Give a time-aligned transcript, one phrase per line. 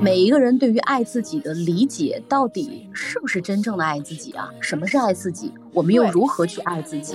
[0.00, 4.48] 每一个人对于爱自己的理解，到底是不是真正的爱自己啊？
[4.60, 5.52] 什么是爱自己？
[5.72, 7.14] 我们又如何去爱自己？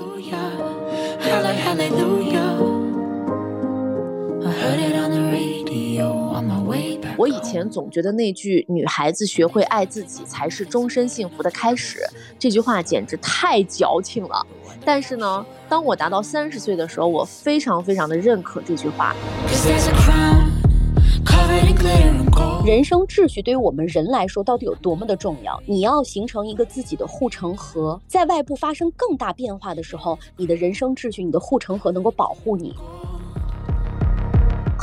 [7.25, 11.97] 我以前总觉得那句“女孩子学会爱自己才是终身幸福的开始”
[12.37, 14.45] 这句话简直太矫情了。
[14.85, 19.15] 但是呢，当我达到三十岁的时候，我非常非常的认可这句话。
[22.63, 25.59] 人生秩序对于我们人来说到底有多么的重要？
[25.65, 32.75] 你要形成一个自己的护城河，在外部发生更大变化的时候，你的人生秩序、你的护城河能够保护你。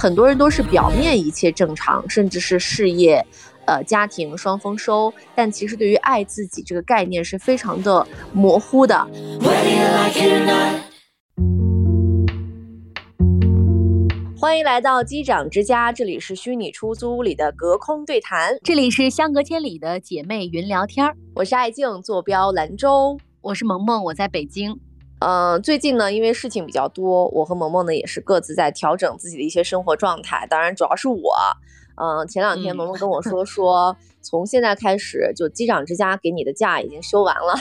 [0.02, 3.24] 很多人都是表面一切正常，甚至是事业、
[3.66, 9.08] 呃家庭双丰收，但其实对于爱自己这个概念是非常的模糊的。
[14.36, 21.14] 欢迎来到机长之家，这里是虚拟出租屋里的隔空对谈，这里是相隔千里的姐妹云聊天儿。
[21.36, 24.80] 我是爱静，坐标兰州；我是萌萌，我在北京。
[25.24, 31.32] 嗯，最近呢，因为事情比较多，我和萌萌呢也是各自在调整自己的一些生活状态，当然主要是我。
[31.94, 33.96] 嗯，前两天萌萌跟我说说。
[34.22, 37.54] 从现在开始，就机长之家给你的假已经休完了，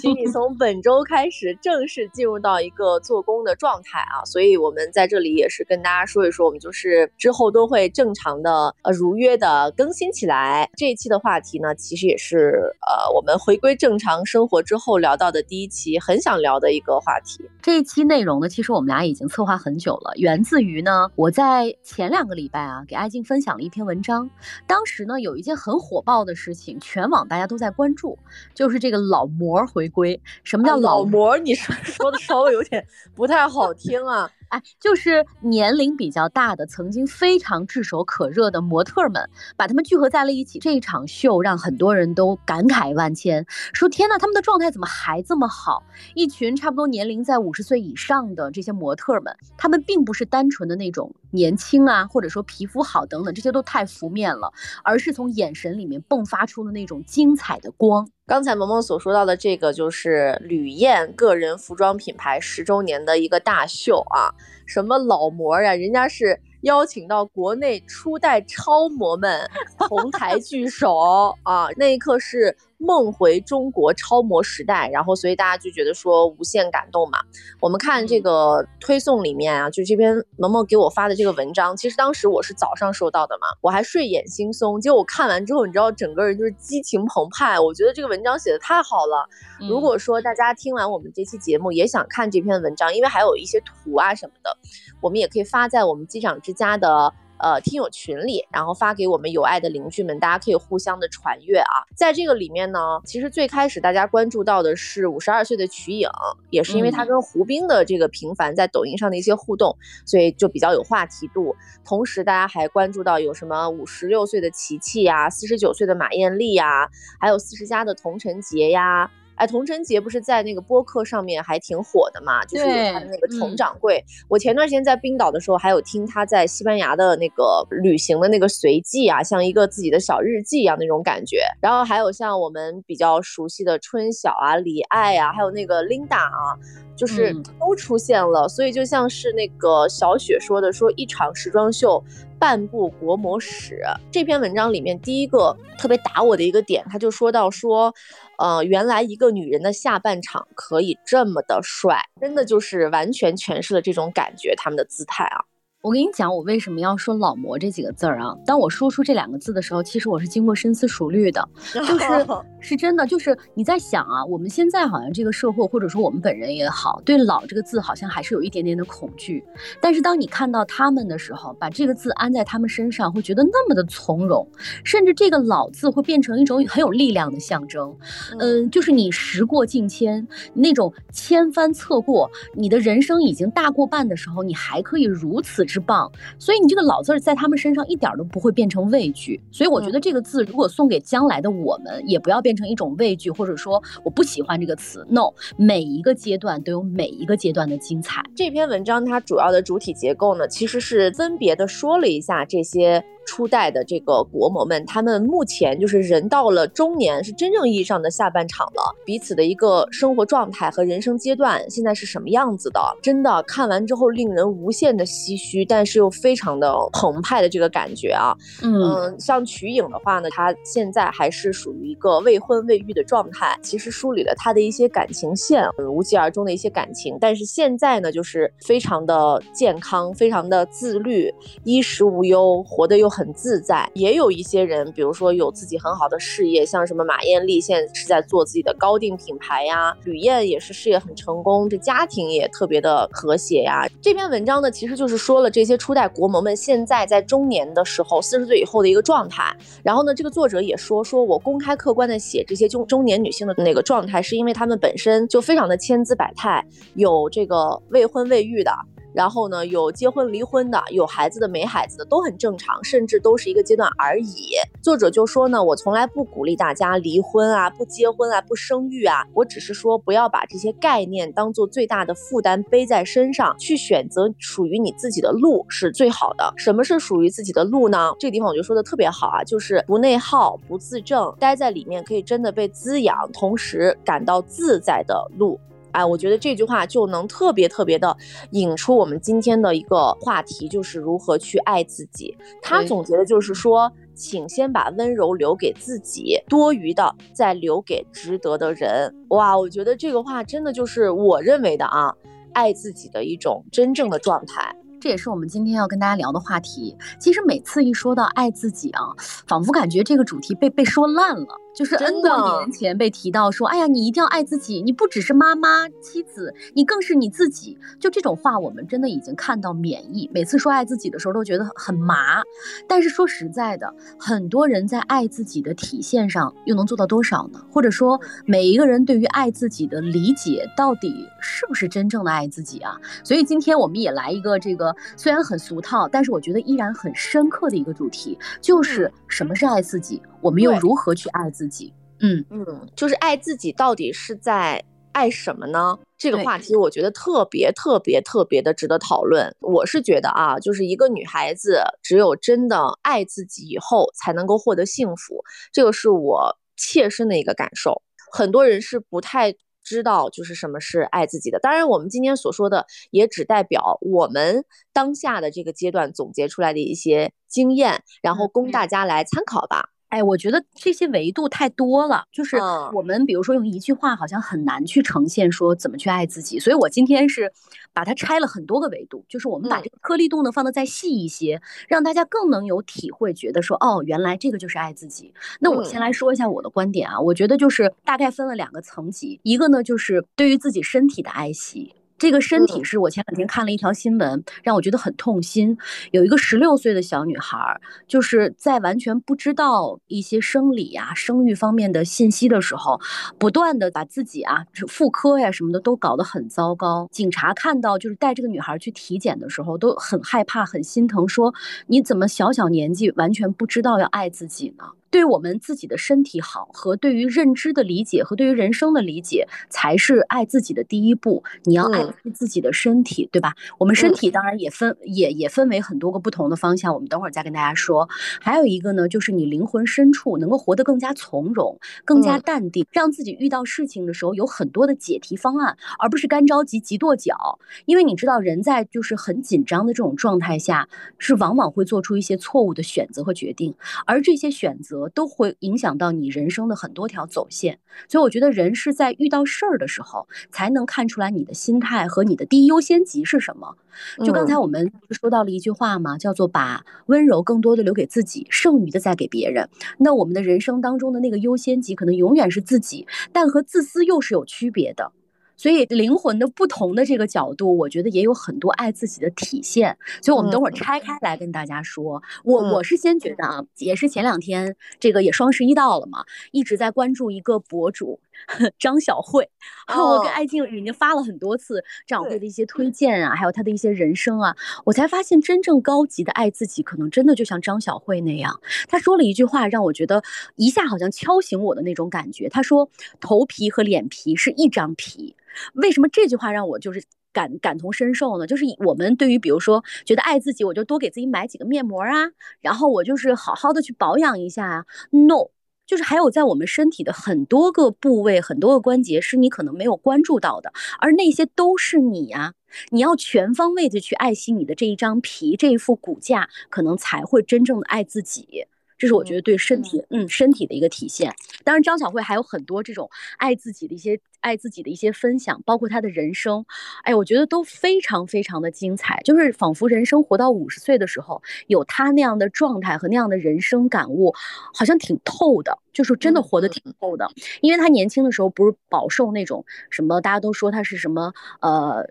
[0.00, 4.24] 请你从本周开始正式进入到一个做工的状态啊！
[4.24, 10.70] 所以我们在这里也是跟大家说一说，我们就是之后都会正常的呃如约的更新起来。
[10.76, 17.44] 这一期的话题呢，其实也是呃我们回归正常生活之后聊到的第一期，很想聊的一个话题。
[17.60, 24.30] 这一期内容呢，其实我们俩已经策划很久了，源自于呢我在前两个礼拜啊给爱静分享了一篇文章，
[24.68, 25.79] 当时呢有一件很。
[25.80, 28.18] 火爆的事情，全网大家都在关注，
[28.54, 30.20] 就是这个老模回归。
[30.44, 31.36] 什么叫老模？
[31.38, 34.30] 你说 说的稍微有点不太好听啊。
[34.50, 40.58] 哎，就是年龄比较大的，曾经非常炙手可热的模特们，把他们聚合在了一起。
[40.58, 45.84] 这一场秀让很多人都感慨万千，说天呐，他们的状态怎么还这么好？
[46.14, 58.08] 一群差不多年龄在五十岁以上的这些模特们，他们并不是单纯的那种年轻啊，或者说皮肤好等等，这些都太浮面了，而是从眼神里面迸发出的那种精彩的光。
[58.30, 64.30] 刚才萌萌所说到的这个，就是吕燕个人服装品牌十周年的一个大秀啊！
[64.64, 69.50] 什么老模呀，人家是邀请到国内初代超模们
[69.88, 70.96] 同台聚首
[71.42, 71.66] 啊！
[71.76, 72.56] 那一刻是。
[72.80, 77.18] 梦回中国超模时代，然后所以大家就觉得说无限感动嘛。
[77.60, 84.80] 我们看这个推送里面啊，就这篇萌萌给我发的这个文章，其实当时我是早上收到的嘛，我还睡眼惺忪。
[84.80, 87.60] 结果我看完之后，你知道整个人就是激情澎湃。
[87.60, 89.28] 我觉得这个文章写的太好了。
[89.68, 94.56] 如果说大家听完我们这期节目也想看这篇文章，因为还有一些图啊什么的，
[95.02, 97.12] 我们也可以发在我们机长之家的。
[97.42, 101.84] 呃，听友群里，然后发给我们有爱的邻居们，大家可以互相的传阅啊。
[101.96, 106.08] 在这个里面呢，其实最开始大家关注到的是五十二岁的瞿颖，
[106.50, 111.56] 也是因为他跟胡兵的这个频繁在抖音上的一些互动，所以就比较有话题度。
[111.84, 119.10] 同时，大家还关注到有什么五十六岁的琪琪呀，四十九岁的马艳丽呀，还有四十加的童晨杰呀。
[119.40, 122.44] 哎，童晨杰不是在那个播客上面还挺火的嘛？
[122.44, 124.04] 就是有他的那个佟掌柜。
[124.28, 131.40] 我前段时间在冰岛的时候，还有听他在西班牙的那个旅行的那个随记啊，像一个自己的小日记一样那种感觉。
[131.58, 136.52] 然后还有像我们比较熟悉的春晓啊、李艾啊，还有那个 Linda 啊，
[136.94, 138.46] 就是都出现了。
[138.46, 142.04] 所以就像是那个小雪说的，说一场时装秀。
[142.38, 147.94] 半部国模史这篇文章里面，第一个特别打我的一个点，他就说到说，
[148.40, 155.44] 呃，原来一个女人的下半场可以这么的帅，真的就是完全诠释了这种感觉，他们的姿态啊。
[155.82, 158.34] 我跟你讲，我为什么要说“老魔”这几个字儿啊？
[158.46, 162.04] 当我说出这两个字的时候，其实我是经过深思熟虑的，就是
[162.60, 169.42] 是真的，就是你在想啊，我们现在好像这个社会，或者说我们本人也好，对“老”这个字好像还是有一点点的恐惧。
[169.80, 174.46] 但是当你看到他们的时候，把这个字安在他们身上，会觉得那么的从容，
[174.84, 177.96] 甚至这个“老”字会变成一种很有力量的象征。
[178.38, 185.60] 嗯，就是你时过境迁，那种千帆侧过，你的人生已经大过半的时候，你还可以如此。
[185.70, 195.06] 之棒，所以你这个老字儿在他们身上一点都不会变成畏惧，所以我觉得这个字如果送给将来的我们，也不要变变成一种畏惧，或者说我不喜欢这个词。
[195.08, 198.24] No，每一个阶段都有每一个阶段的精彩。
[198.34, 203.04] 这篇文章它主要的主体结构呢，其实是分别的说了一下这些。
[203.30, 208.82] 初代的这个国模们，他们目前就是人到了中年，是真正意义上的下半场了。
[209.06, 212.80] 彼此的一个生活状态和人生阶段现在是什么样子的？
[213.00, 218.36] 真的看完之后令人无限的唏嘘，但是又非常的澎湃的这个感觉啊。
[218.64, 227.16] 嗯，像瞿颖的话呢，她现在还是属于一个未婚未育的状态，其实梳理了她的一些感情线，无疾而终的一些感情。
[227.20, 231.32] 但是现在呢，就是非常的健康，非常的自律，
[231.62, 233.86] 衣食无忧，活得又很很自在。
[233.92, 243.86] 也有一些人，比如说有自己很好的事业，像什么马艳丽，现在是在做自己的高定品牌呀；吕燕也是事业很成功，这家庭也特别的和谐呀。
[244.00, 249.54] 这篇文章呢，其实就是说了这些初代国模们现在在中年的时候，四十岁以后的一个状态。
[249.82, 256.64] 然后呢，这个作者也说，说我公开客观的写这些中中年女性的那个状态，是因为她们本身就非常的千姿百态，
[256.94, 258.72] 有这个未婚未育的。
[259.12, 264.52] 然后呢，有结婚离婚的，有孩子的没孩子的都很正常，甚至都是一个阶段而已。
[264.82, 276.52] 作者就说呢，我从来不鼓励大家离婚啊，不结婚啊，不生育啊，我只是说不要把这些概念当做最大的负担背在身上，去选择属于你自己的路是最好的。
[276.56, 278.12] 什么是属于自己的路呢？
[278.18, 285.58] 这个地方我就说的特别好啊，就是不内耗、不自证，待在里面可以真的被滋养，同时感到自在的路。
[285.92, 288.16] 哎，我觉得这句话就能特别特别的
[288.52, 292.36] 引出我们今天的一个话题，就是如何去爱自己。
[292.62, 299.14] 他总结的就是说，请先把温柔留给自己，多余的再留给值得的人。
[299.28, 302.14] 哇，我觉得这个话真的就是我认为的啊，
[302.52, 304.74] 爱自己的一种真正的状态。
[305.00, 306.94] 这也是我们今天要跟大家聊的话题。
[307.18, 309.00] 其实每次一说到爱自己啊，
[309.46, 311.46] 仿佛感觉这个主题被被说烂了。
[311.74, 317.78] 就是 N 多年前被提到说，哎呀，你一定要爱自己，你不只是妈妈、妻子，你更是你自己。
[317.98, 320.28] 就这种话，我们真的已经看到免疫。
[320.32, 322.42] 每次说爱自己的时候，都觉得很麻。
[322.88, 327.64] 但是说实在的，很多人在爱自己的体现上又能做到多少呢？
[327.70, 333.00] 或者说，每一个人对于爱自己的理解，到底是不是真正的爱自己啊？
[333.22, 340.20] 所以今天我们也来一个这个虽然很俗套，但是我觉得依然很深刻的一个主题，就是什么是爱自己。
[340.40, 341.92] 我们又如何去爱自己？
[342.20, 344.82] 嗯嗯，就是爱自己到底是在
[345.12, 345.98] 爱什么呢？
[346.18, 349.54] 这个话题我觉得特别特别特别的值得讨论。
[349.60, 355.42] 我是觉得啊，就是一个女孩子只有真的爱自己以后，才能够获得幸福。
[355.72, 358.02] 这个是我切身的一个感受。
[358.32, 361.58] 很多人是不太知道，就是什么是爱自己的。
[361.58, 369.88] 当然，我们今天所说的也只代表我们当下的这个阶段总结出来的一些经验，然后供大家来参考吧。
[370.10, 372.56] 哎，我觉得这些维度太多了，就是
[372.92, 377.50] 我们比如说用一句话好像很难去呈现说怎么去爱自己，所以我今天是
[377.92, 385.32] 把它拆了很多个维度，就是我们把这个颗粒度呢放的再细一些，让大家更能有体会，觉得说哦，原来这个就是爱自己。
[385.60, 391.94] 那我先来说一下我的观点啊，我觉得就是大概分了两个层级，一个呢就是对于自己身体的爱惜。
[392.20, 395.78] 这个身体是我前两天看了一条新闻，让我觉得很痛心。
[396.10, 403.00] 有一个十六岁的小女孩，就是在完全不知道一些生理啊、生育方面的信息的时候，
[403.38, 407.08] 不断的把自己啊、妇科呀什么的都搞得很糟糕。
[407.10, 411.54] 警察看到就是带这个女孩去体检的时候，都很害怕、很心疼，说
[411.86, 414.84] 你怎么小小年纪完全不知道要爱自己呢？
[415.10, 421.42] 对我们自己的身体好和对于认知的理解和对于人生的理解，才是爱自己的第一步。
[421.64, 423.54] 你要爱自己的身体，对吧？
[423.78, 428.08] 我们身体当然也分也也分为很多个不同的方向，我们等会儿再跟大家说。
[428.40, 437.58] 还有一个呢，就是你灵魂深处能够活得更加从容、更加淡定，让自己遇到事情的时候有很多的解题方案，而不是干着急、急跺脚。
[437.86, 443.74] 因为你知道，人在就是很紧张的这种状态下，是往往会做出一些错误的选择和决定，
[444.06, 444.99] 而这些选择。
[445.08, 447.78] 都会影响到你人生的很多条走线，
[448.08, 453.76] 所以我觉得人是在遇到事儿的时候，才能看出来你的心态和你的第一优先级是什么。
[454.24, 459.68] 就刚才我们说到了一句话嘛，叫做把温柔更多的留给自己，剩余的再给别人。
[459.98, 465.12] 那我们的人生当中的那个优先级可能永远是自己，但和自私又是有区别的。
[465.60, 469.94] 所以灵魂的不同的这个角度，我觉得也有很多爱自己的体现。
[470.22, 472.22] 所以我们等会儿拆开来跟大家说。
[472.44, 478.20] 我我是先觉得啊，也是前两天这个也双十一到了嘛，一直在关注一个博主
[478.78, 479.48] 张小慧，
[479.88, 488.60] 我跟艾静已经发了很多次张小慧的一些推荐啊，还有她的一些人生啊，我才发现真正高级的爱自己，可能真的就像张小慧那样。
[488.88, 490.22] 她说了一句话，让我觉得
[490.56, 492.48] 一下好像敲醒我的那种感觉。
[492.48, 495.36] 她说：“头皮和脸皮是一张皮。”
[495.74, 498.46] 为什么这句话让我就是感感同身受呢？
[498.46, 502.30] 就是我们对于比如说觉得爱自己，我就多给自己买几个面膜啊，
[502.60, 504.84] 然后我就是好好的去保养一下啊。
[505.10, 505.50] No。
[505.90, 512.54] 就是还有在我们身体的很多个部位、很多个关节是你可能没有关注到的，而那些都是你呀。
[512.90, 518.68] 你要全方位的去爱惜你的这一张皮、这一副骨架，可能才会真正的爱自己。
[519.00, 521.34] 这是我觉得对身体，嗯，身体的一个体现。
[521.64, 526.66] 当然，张小慧还有很多这种爱自己的一些、爱自己的一些分享，包括她的人生，
[527.04, 529.22] 哎，我觉得都非常非常的精彩。
[529.24, 534.34] 就是仿佛人生活到五十岁的时候，有她那样的状态和那样的人生感悟，
[534.74, 537.26] 好像挺透的，就是真的活得挺透的。
[537.62, 542.04] 因为她年轻的时候不是饱受那种什么，大家都说她是什么，呃，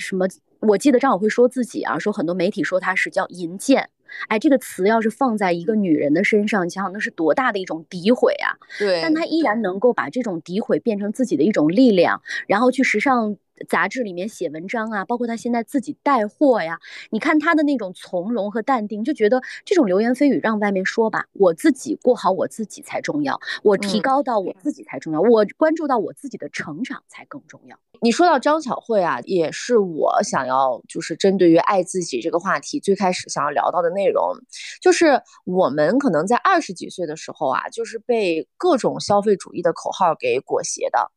[0.00, 0.26] 什么？
[0.58, 3.90] 我记得张小慧说自己啊，说很多媒体说她是叫银剑。
[4.28, 8.56] 哎，这个词要是放在一个女人的身上，你想想那是多大的一种诋毁啊！
[8.78, 13.36] 对，但她依然能够把这种诋毁变成自己的一种力量，然后去时尚。
[13.68, 16.78] 杂志里面写文章啊，包括他现在自己带货呀，
[17.10, 27.78] 你看他的那种从容和淡定，就觉得这种流言蜚语让外面说吧，我自己过好我自己才重要，我提高到我自己才重要，我关注到我自己的成长才更重要。
[28.00, 34.36] 你说到张巧慧啊，也是我想要就是针对于爱自己这个话题最开始想要聊到的内容，
[34.82, 41.10] 就是我们可能在二十几岁的时候啊，就是被各种消费主义的口号给裹挟的，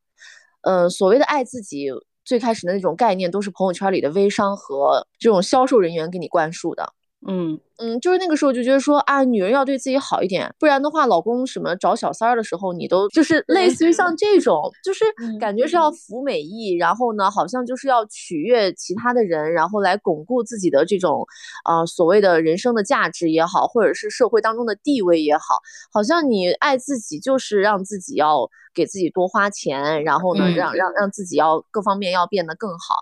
[0.61, 1.89] 呃，所谓的爱自己。
[2.27, 6.93] 最开始的那种概念都是朋友圈里的微商和这种销售人员给你灌输的，
[7.25, 7.59] 嗯。
[7.79, 15.05] 嗯，就是那个时候就觉得说啊，女人要对自己好一点，不然的话，老公什么找小三儿的时候，你都就是类似于像这种，就是
[15.39, 21.23] 感觉是要服美役，然后呢，好像就是要取悦其他的人，然后来巩固自己的这种
[21.65, 25.59] 啊所谓的人生的价值也好，或者是社会当中的地位也好，
[25.93, 32.95] 好像你爱自己就是让自己要给自己多花钱，然后呢，让让让自己要各方面要变得更好。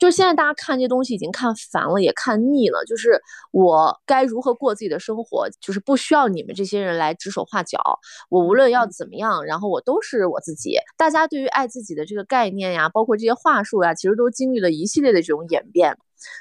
[0.00, 2.84] 就现在大家看这些东西已经看烦了，也看腻了。
[2.86, 3.20] 就是
[3.50, 7.78] 我该如何过自己的生活，就是不需要你们这些人来指手画脚。
[8.28, 10.76] 我无论要怎么样，然后我都是我自己。
[10.96, 15.96] 大家对于爱自己的这个概念呀，包括这些话术呀，其实都经历了一系列的这种演变。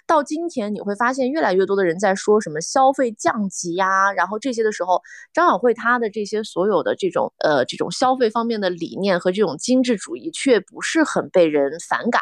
[0.05, 5.01] 到今天你会发现，越来越多的人在说什么消费降级呀，然后这些的时候，
[5.33, 12.21] 张晓慧她的这些所有的这种呃这种消费方面的理念和这种精致主义，却不是很被人反感。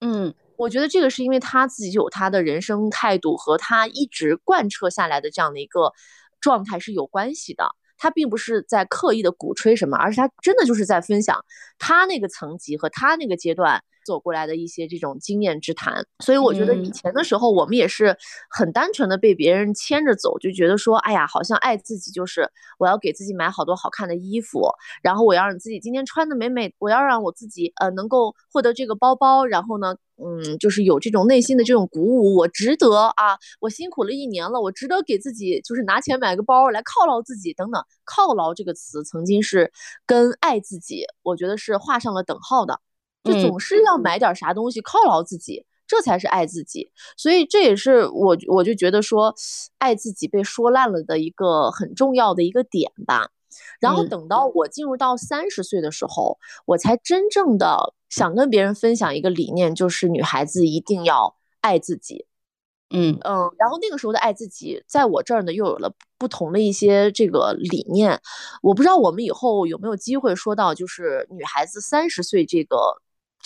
[0.00, 0.34] 嗯。
[0.58, 5.92] 我觉得这个是因为他自己有他的人生态度和他一直贯彻下来的这样的一个
[6.40, 7.68] 状态是有关系的。
[7.98, 11.42] 他并不是在刻意的鼓吹什么，而是他真的就是在分享
[11.78, 13.82] 他那个层级和他那个阶段。
[14.06, 18.16] 走过来的一些这种经验之谈，所以我觉得以前的时候，我们也是
[18.48, 22.48] 很单纯的被别人牵着走，就觉得说，哎呀，好像爱自己就是
[22.78, 24.70] 我要给自己买好多好看的衣服，
[25.02, 39.72] 然后我要让自己今天穿的美美，我要让我自己呃能够获得这个包包，然后呢，嗯，就是有这种内心的这种鼓舞，我值得啊，我辛苦了一年了，我值得给自己就是拿钱买个包来犒劳自己等等，犒劳这个词曾经是
[40.06, 42.80] 跟爱自己，我觉得是画上了等号的。
[43.26, 46.90] 就总是要买点啥东西犒劳自己，这才是爱自己。
[47.16, 49.34] 所以这也是我我就觉得说，
[49.78, 53.30] 爱自己被说烂了的一个很重要的一个点吧。
[53.80, 62.26] 然后等到我进入到三十岁的时候，我才真正的想跟别人分享一个理念，就是女孩子一定要爱自己。
[62.90, 68.20] 嗯嗯，然后那个时候的爱自己，在我这儿呢又有了不同的一些这个理念。
[68.62, 72.76] 我不知道我们以后有没有机会说到，就是女孩子三十岁这个。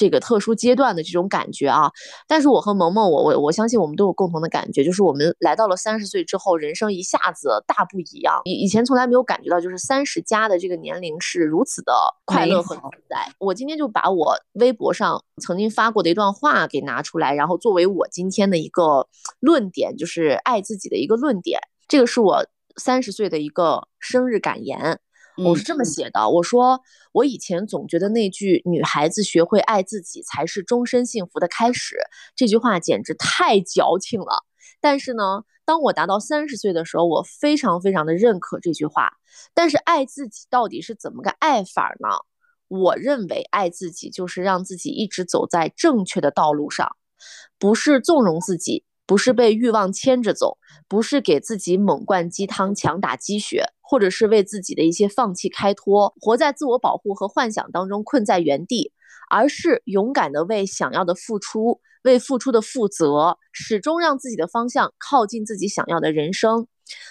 [0.00, 1.92] 这个特殊阶段的这种感觉啊，
[2.26, 8.40] 但是我和萌萌，我我我相信我们都有共同的感觉，就是我们来到了三十岁之后，人生一下子大不一样。
[8.46, 11.92] 以以前从来没有感觉到，就是三十加的这个年龄是如此的
[12.24, 12.80] 快乐和自
[13.10, 13.30] 在。
[13.38, 19.06] 我今天就把我微博上曾经发过的一段话给拿出来，然后作为我今天的一个
[19.38, 21.60] 论点，就是爱自己的一个论点。
[21.86, 22.46] 这个是我
[22.78, 24.98] 三十岁的一个生日感言。
[25.42, 26.80] 我是这么写的，我说
[27.12, 31.96] 我以前总觉得那句“女孩子学会爱自己才是终身幸福的开始”
[32.36, 34.44] 这句话简直太矫情了。
[34.80, 39.12] 但是呢，当我达到三十岁的时候，我非常非常的认可这句话。
[39.54, 42.08] 但是爱自己到底是怎么个爱法呢？
[42.68, 46.96] 我认为爱自己就是让自己一直走在正确的道路上，
[47.58, 48.84] 不是纵容自己。
[49.06, 50.56] 不是被欲望牵着走，
[50.86, 58.92] 不是给自己猛灌鸡汤、强打鸡血，或者是为自己的一些放弃开脱，活在自我保护和幻想当中困在原地，
[59.28, 66.68] 而是勇敢的为想要的付出，为付出的负责，始终让自己的方向靠近自己想要的人生。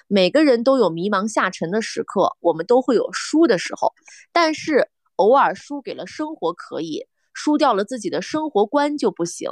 [0.07, 3.91] 每个人都有迷茫下沉的时刻，我们都会有输的时候，
[4.31, 9.49] 但是偶尔输给了生活可以，输掉了自己的生活观就不行。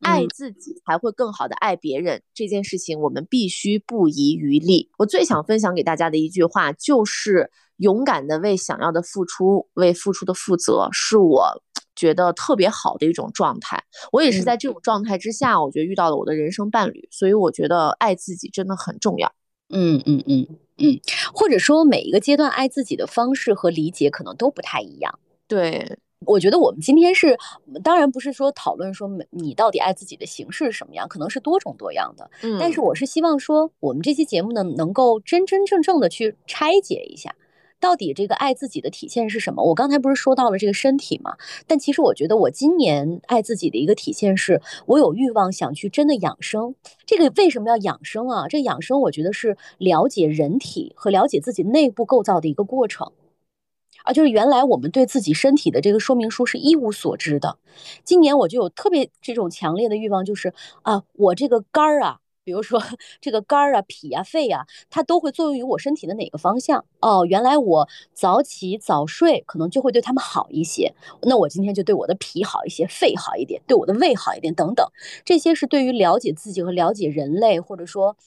[0.00, 2.22] 爱自己才会更好的爱别人。
[2.34, 4.90] 这件事情我们必须不遗余力。
[4.98, 11.62] 我最想分享给大家的一句话就是：勇敢的为想要的付出，为付出的负责，是我
[11.96, 13.82] 觉得特别好的一种状态。
[14.12, 19.32] 我也是在这种状态之下，我觉得遇到了我的人生伴侣，所以我觉得爱自己真的很重要。
[19.70, 20.46] 嗯嗯嗯
[20.78, 21.00] 嗯，
[21.32, 25.18] 或者说每一个阶段爱自己的方式和理解可能都不太一样。
[25.46, 25.98] 对。
[26.26, 27.38] 我觉得我们今天是，
[27.82, 32.30] 当然不是说讨论说你到底爱自己的形式是什么样，可能是多种多样的。
[32.42, 37.34] 嗯，但是我是希望说，我们这期节目呢，能够真真正正的去拆解一下，
[37.80, 39.62] 到底这个爱自己的体现是什么。
[39.62, 41.36] 我刚才不是说到了这个身体嘛？
[41.66, 46.74] 但其实我觉得我今年爱自己的一个体现是，我有欲望想去真的养生。
[47.04, 48.48] 这个为什么要养生啊？
[48.48, 53.12] 这养生我觉得是了解人体和了解自己内部构造的一个过程。
[54.04, 57.58] 啊，就是原来我们对自己身体的这个说明书是一无所知的。
[58.04, 62.82] 今年我就有特别这种强烈的欲望，就是啊，我这个肝儿啊，比如说
[63.22, 66.84] 这个肝儿啊、脾啊、肺啊，它都会作用于我身体的哪个方向？
[67.00, 70.94] 哦，原来我早起早睡可能就会对他们好一些。
[71.22, 74.86] 那我今天就对我的脾好一些，肺好一点，对我的胃好一点，等等。
[75.24, 78.18] 这些是对于了解自己和了解人类，或者说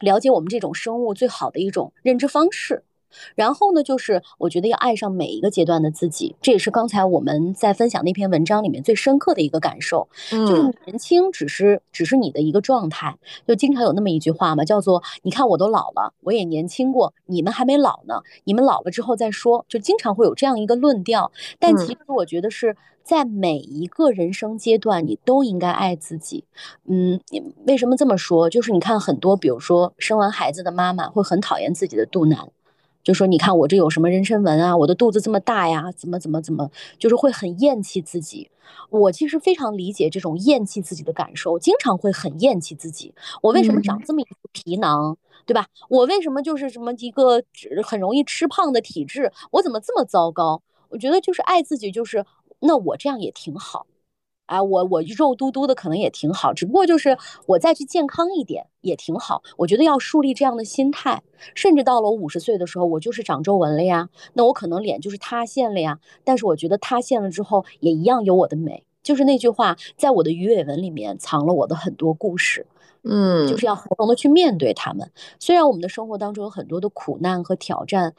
[0.00, 2.82] 了解我们这种生物最好的一种认知方式。
[3.34, 10.08] 然后呢，就是我觉得要爱上每一个阶段的自己，这也是刚才我们在分享那篇文章里面最深刻的一个感受。
[10.32, 21.30] 嗯，就是年轻只是只是你的一个状态，就经常有那么一句话嘛，叫做“你看我都老了，我也年轻过，你们还没老呢，你们老了之后再说”，就经常会有这样一个论调。
[21.58, 26.44] 但其实我觉得是在每一个人生阶段，你都应该爱自己。
[26.86, 27.20] 嗯，
[27.66, 28.50] 为什么这么说？
[28.50, 32.50] 就是你看很多，比如说生完孩子的妈妈会很讨厌自己的肚腩。
[33.08, 34.76] 就说你看我这有什么妊娠纹啊？
[34.76, 35.90] 我的肚子这么大呀？
[35.96, 36.70] 怎么怎么怎么？
[36.98, 38.50] 就是会很厌弃自己。
[38.90, 43.14] 我其实非常理解这种厌弃自己的感受，经常会很厌弃自己。
[43.40, 45.68] 我为什么长这么一副皮囊，对吧？
[45.88, 47.42] 我为什么就是什么一个
[47.82, 49.32] 很容易吃胖的体质？
[49.52, 50.60] 我怎么这么糟糕？
[50.90, 52.26] 我觉得就是爱自己，就是
[52.60, 53.86] 那我这样也挺好。
[54.48, 59.42] 哎，我我肉嘟嘟的可能也挺好，只不过就是我再去健康一点也挺好。
[59.58, 61.22] 我觉得要树立这样的心态，
[61.54, 65.98] 甚至到了我五十岁的时候，我就是长皱纹了呀，那我可能脸就是塌陷了呀。
[66.24, 68.84] 但是我觉得塌陷了之后也一样有我的美。
[69.02, 72.66] 就是那句话，在我的鱼尾纹里面藏了我的很多故事，
[73.04, 75.10] 嗯，就是要从容的去面对他们。
[75.38, 78.14] 虽然我们的生活当中有很多的苦难和挑战，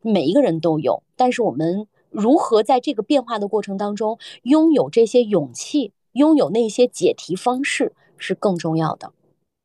[0.00, 1.86] 每一个人都有，但是我们。
[2.14, 9.12] 如何在这个变化的过程当中拥有这些勇气，拥有那些解题方式是更重要的。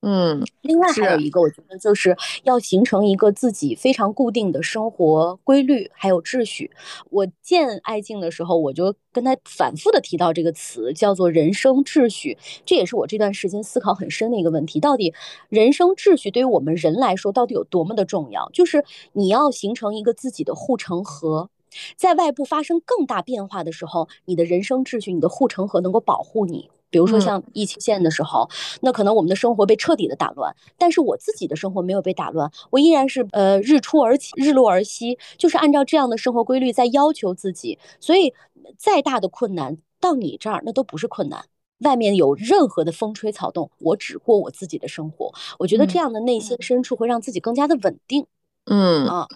[0.01, 6.71] 嗯，另外还有一个，我觉得就是要形成一个自己非常固定的生活规律，还有秩序。
[7.09, 12.37] 我见艾静的时候，我就跟他反复的提到这个词，叫做人生秩序。
[12.65, 15.13] 这也是我这段时间思考很深的一个问题：到底
[15.49, 18.49] 人生秩序对于我们人来说，到底有多么的重要？
[18.53, 21.49] 就是你要形成一个自己的护城河。
[21.95, 26.69] 在外部发生更大变化的时候，你的人生秩序、你的护城河能够保护你。
[26.91, 28.49] 比如说像疫情线的时候，
[28.81, 37.77] 那可能我们的生活被彻底的打乱，但是我自己的生活没有被打乱，我依然是呃日出而起，日落而息，就是按照这样的生活规律在要求自己。
[37.99, 38.33] 所以，
[38.75, 41.45] 再大的困难到你这儿那都不是困难。
[41.81, 45.31] 外面有任何的风吹草动，我只过我自己的生活。
[45.59, 48.25] 我觉得这样的内心深处会让自己更加的稳定。
[48.65, 49.27] 嗯啊。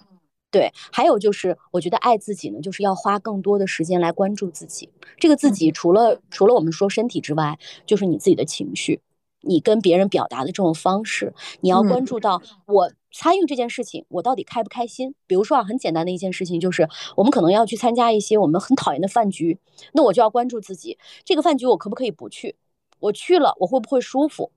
[0.54, 4.88] 对，还有就是，我觉得爱自己呢，就是要花更多的时间来关注自己。
[5.18, 9.00] 这个自己，除了除了我们说身体之外，就是你自己的情绪，
[9.40, 15.16] 你跟别人表达的这种方式，你要关注到我参与这件事情，我到底开不开心。
[15.26, 19.58] 比如说啊，很简单的一件事情，就是我们可能要去参加一些我们很讨厌的饭局，
[19.92, 22.54] 那我就要关注自己，这个饭局我可不可以不去？
[23.00, 24.52] 我去了，我会不会舒服？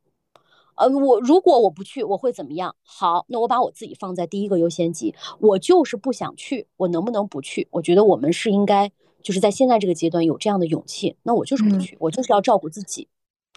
[0.77, 2.75] 呃，我如果我不去，我会怎么样？
[2.83, 5.13] 好，那我把我自己放在第一个优先级。
[5.39, 7.67] 我就是不想去，我能不能不去？
[7.71, 11.17] 我觉得我们是应该，就是在现在这个阶段有这样的勇气。
[11.23, 13.07] 那我就是不去，我就是要照顾自己。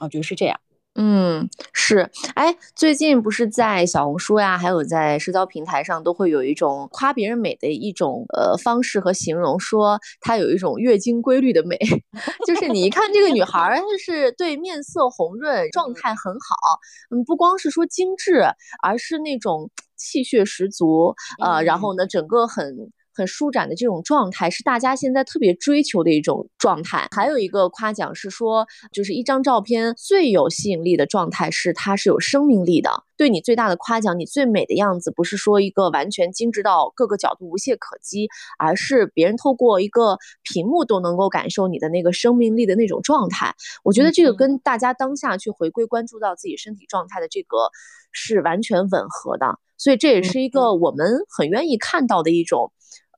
[0.00, 0.58] 我觉得是这样。
[0.96, 11.78] 嗯，是，哎，最近不是在小红书呀，还有在社交平台上，都会有一种夸别人美的一种呃方式和形容，说她有一种月经规律的美，
[12.44, 16.78] 就是你一看这个女孩，她是对面色红润，状态很好，
[17.14, 18.42] 嗯，不光是说精致，
[18.82, 21.78] 而是那种气血十足，呃，然。
[21.78, 22.90] 后呢，整个很。
[23.14, 27.08] 很舒展的这种状态，是大家现在特别追求的一种状态。
[27.14, 33.04] 还有一个夸奖是说，就是一张照片最有吸引力的状态是它是有生命力的。
[33.16, 43.54] 对你最大的夸奖，你最美的样子，不是说一个完全精致到各个角度无懈可击，而是别人透过一个屏幕都能够感受你的那个生命力的那种状态。
[43.84, 47.58] 我觉得这个跟大家当下去回归关注到自己身体状态的这个
[48.10, 49.58] 是完全吻合的。
[49.76, 52.72] 所以这也是一个我们很愿意看到的一种，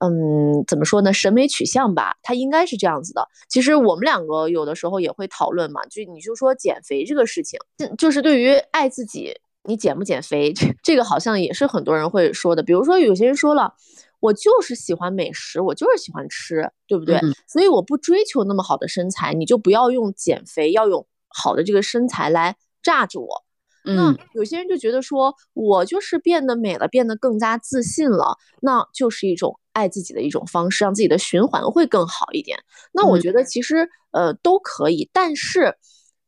[0.05, 1.12] 嗯，怎么说呢？
[1.12, 3.29] 审美取向吧，它应该是这样子的。
[3.49, 7.61] 其实我们两个有的时候也会讨论嘛，就你就说减肥这个事情，
[7.97, 12.65] 就是对于爱自己，你减不减肥， 这个好像也是很多人会说的。
[12.65, 13.75] 比如说有些人说了，
[14.19, 17.21] 我就是喜欢美食，我就是喜欢吃，对不对？
[17.47, 23.45] 所以我不追求那么好的身材，你就不要用减肥要用好的这个身材来榨着我。
[23.85, 32.59] 那有些人就觉得说，我就是变得美了，变得更加自信了，那就是一种爱自己的一种方式，让自己的循环会更好一点。
[32.92, 35.75] 那我觉得其实呃都可以，但是，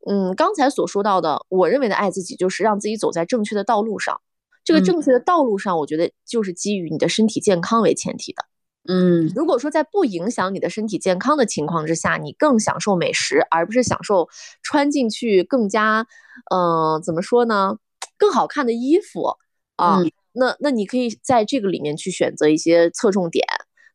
[0.08, 4.20] 嗯，刚才所说到的，我认为的爱自己就是让自己走在正确的道路上。
[4.64, 8.44] 这个正确的道路上，我觉得就是基于你的身体健康为前提的。
[8.86, 14.28] 嗯，如果说在不影响你的身体健康的情况之下，你更享受美食，而不是享受
[14.62, 16.06] 穿进去更加，
[16.54, 17.78] 嗯，怎么说呢，
[18.18, 19.36] 更好看的衣服
[19.76, 23.46] 啊，那那你可以在这个里面去选择一些侧重点。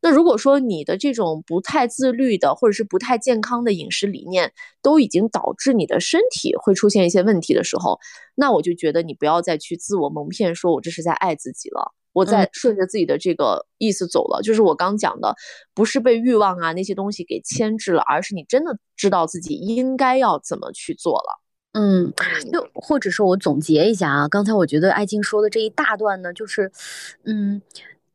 [0.02, 7.99] 那如果说你的这种不太自律的，或者是不太健康的饮食理念，都已经导致你的身体会出现一些问题的时候，
[8.34, 11.93] 那我就觉得你不要再去自我蒙骗，说我这是在爱自己了。
[12.12, 15.36] 我在顺着自己的这个意思走了，就是我刚讲的，
[15.74, 21.41] 不是被欲望啊那些东西给牵制了，而是你真的知道自己应该要怎么去做了。
[21.74, 22.12] 嗯，
[22.52, 26.72] 就或者说我总结一下啊，刚才我觉得艾静说的这一大段呢，就是，
[27.26, 27.62] 嗯，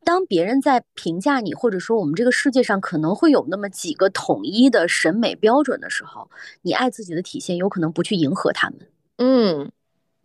[0.03, 6.29] 当别人在评价你，或者说我们这个世界上可能会有那么几个统一的审美标准的时候，
[6.63, 8.79] 你爱自己的体现有可能不去迎合他们。
[9.17, 9.71] 嗯。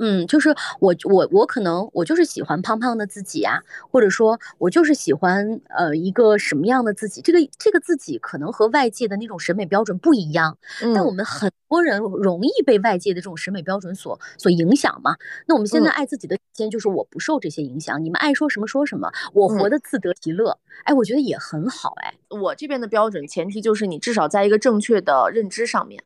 [0.01, 0.49] 嗯，就是
[0.81, 3.61] 我我我可能我就是喜欢胖胖的自己啊，
[3.91, 10.57] 或者说我就是喜欢呃一个什么样的自己，这个这个自己可能和外界的那种审美标准不一样，
[10.95, 15.17] 但我们很多人容易被外界的这种审美标准所所影响嘛。
[15.47, 22.15] 那我们现在爱自己的先就是我不受这些影响，你们爱说什么说什么，我活得自得其乐，哎，我觉得也很好哎。
[22.31, 26.03] 我这边的标准前提就是你至少在一个正确的认知上面。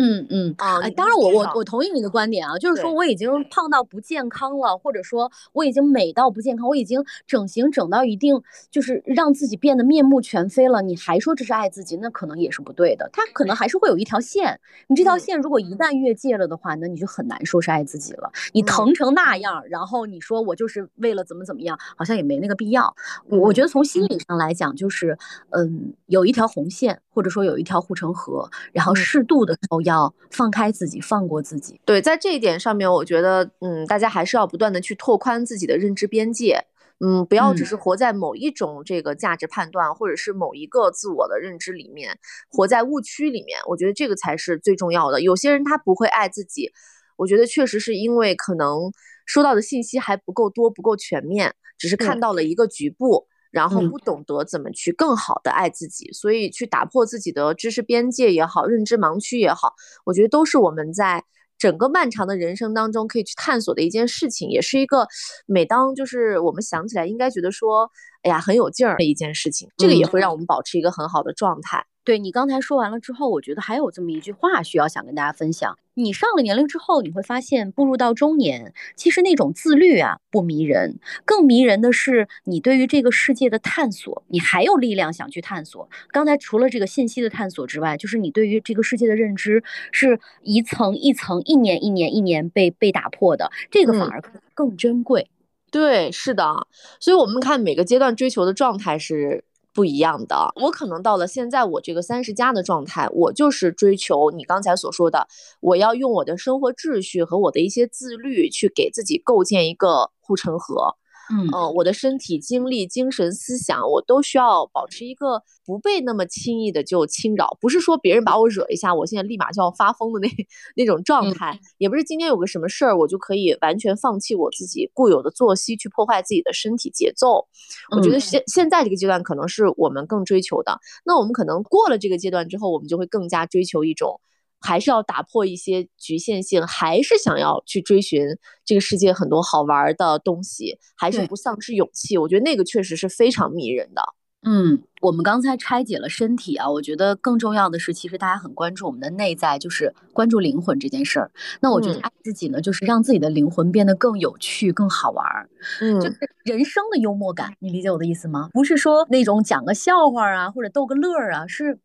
[0.00, 13.10] 嗯嗯啊，哎，当然我我我同意你的观点啊，就是说我已经胖到不健康了，或者说我已经美到不健康，我已经整形整到一定就是让自己变得面目全非了，你还说这是爱自己，那可能也是不对的。
[13.12, 18.30] 他可能还是会有一条线，你这条线如果一旦越界了的话，那你就很难说是爱自己了。
[18.52, 22.94] 你疼成那样，然后你说我就是为了怎么怎么样，好像也没那个必要。
[23.26, 25.18] 我觉得从心理上来讲，就是
[25.50, 29.80] 嗯，有一条红线，或者说有一条护城河，然后适度的时候。
[29.88, 31.80] 要放开自己，放过自己。
[31.84, 36.64] 对，在这一点上面，我觉得，嗯，大家还是要不断的去拓宽自己的认知边界，
[37.00, 42.18] 嗯，不要只是活在某一种这个价值判断，或者是某一个自我的认知里面，
[42.50, 43.58] 活在误区里面。
[43.66, 45.20] 我觉得这个才是最重要的。
[45.20, 46.70] 有些人他不会爱自己，
[47.16, 48.92] 我觉得确实是因为可能
[49.26, 53.26] 收到的信息还不够多，不够全面，只是看到了一个局部。
[53.50, 61.24] 然后不懂得怎么去更好的爱自己，所以去打破自己的知识边界也好，认知盲区也好，我觉得都是我们在
[61.58, 65.08] 整个漫长的人生当中可以去探索的一件事情，也是一个
[65.46, 67.90] 每当就是我们想起来应该觉得说，
[68.22, 71.84] 哎呀很有劲儿的一件事情，这个也会让我们保持一个很好的状态。
[72.08, 75.78] 对你刚才说完了之后，我觉得还有这么一句话需要想跟大家分享。
[75.92, 85.86] 你上了年龄之后，你会发现步入到中年，其实那种自律啊不迷人，更迷人的是你对于这个世界的探索，你还有力量想去探索。
[86.10, 94.22] 刚才除了这个信息的探索之外，就是你对于这个世界的认知是一层一层、一年一年一年被被打破的，这个反而
[94.54, 95.28] 更珍贵。
[95.70, 96.66] 对，是的。
[96.98, 99.44] 所以我们看每个阶段追求的状态是。
[99.74, 105.28] 不一样的，我可能到了现在我这个三十加的状态，我就是追求你刚才所说的，
[105.60, 110.96] 我要用我的生活秩序和我的一些自律去给自己构建一个护城河。
[111.30, 117.56] 嗯我的身体、精力、精神、思想，我都需要保持一个不被那么轻易的就侵扰。
[117.60, 120.28] 不是说别人把我惹一下，我现在立马就要发疯的那
[120.76, 127.46] 那种状态，也不是今天有个什么事儿，我就可以完全放弃我自己固有的作息，去破坏自己的身体节奏。
[127.94, 130.80] 我觉得现现在这个阶段可能是我们更追求的。
[131.04, 134.20] 那我们可能过了这个阶段之后，我们就会更加追求一种。
[134.60, 138.26] 还是要打破一些局限性，还是想要去追寻
[138.64, 142.18] 这个世界很多好玩的东西，还是不丧失勇气。
[142.18, 144.02] 我觉得那个确实是非常迷人的。
[144.42, 151.30] 嗯，我们刚才拆解了身体啊，我觉得更重要的是，其实大家很关注我们的内在，就是关注灵魂这件事儿。
[151.60, 155.50] 那我觉得爱自己呢，就是让自己的灵魂变得更有趣、更好玩儿。
[155.80, 158.48] 嗯，就是人生的幽默感，你理解我的意思吗？
[158.52, 161.80] 不是说那种讲个笑话啊，或者逗个乐儿啊，是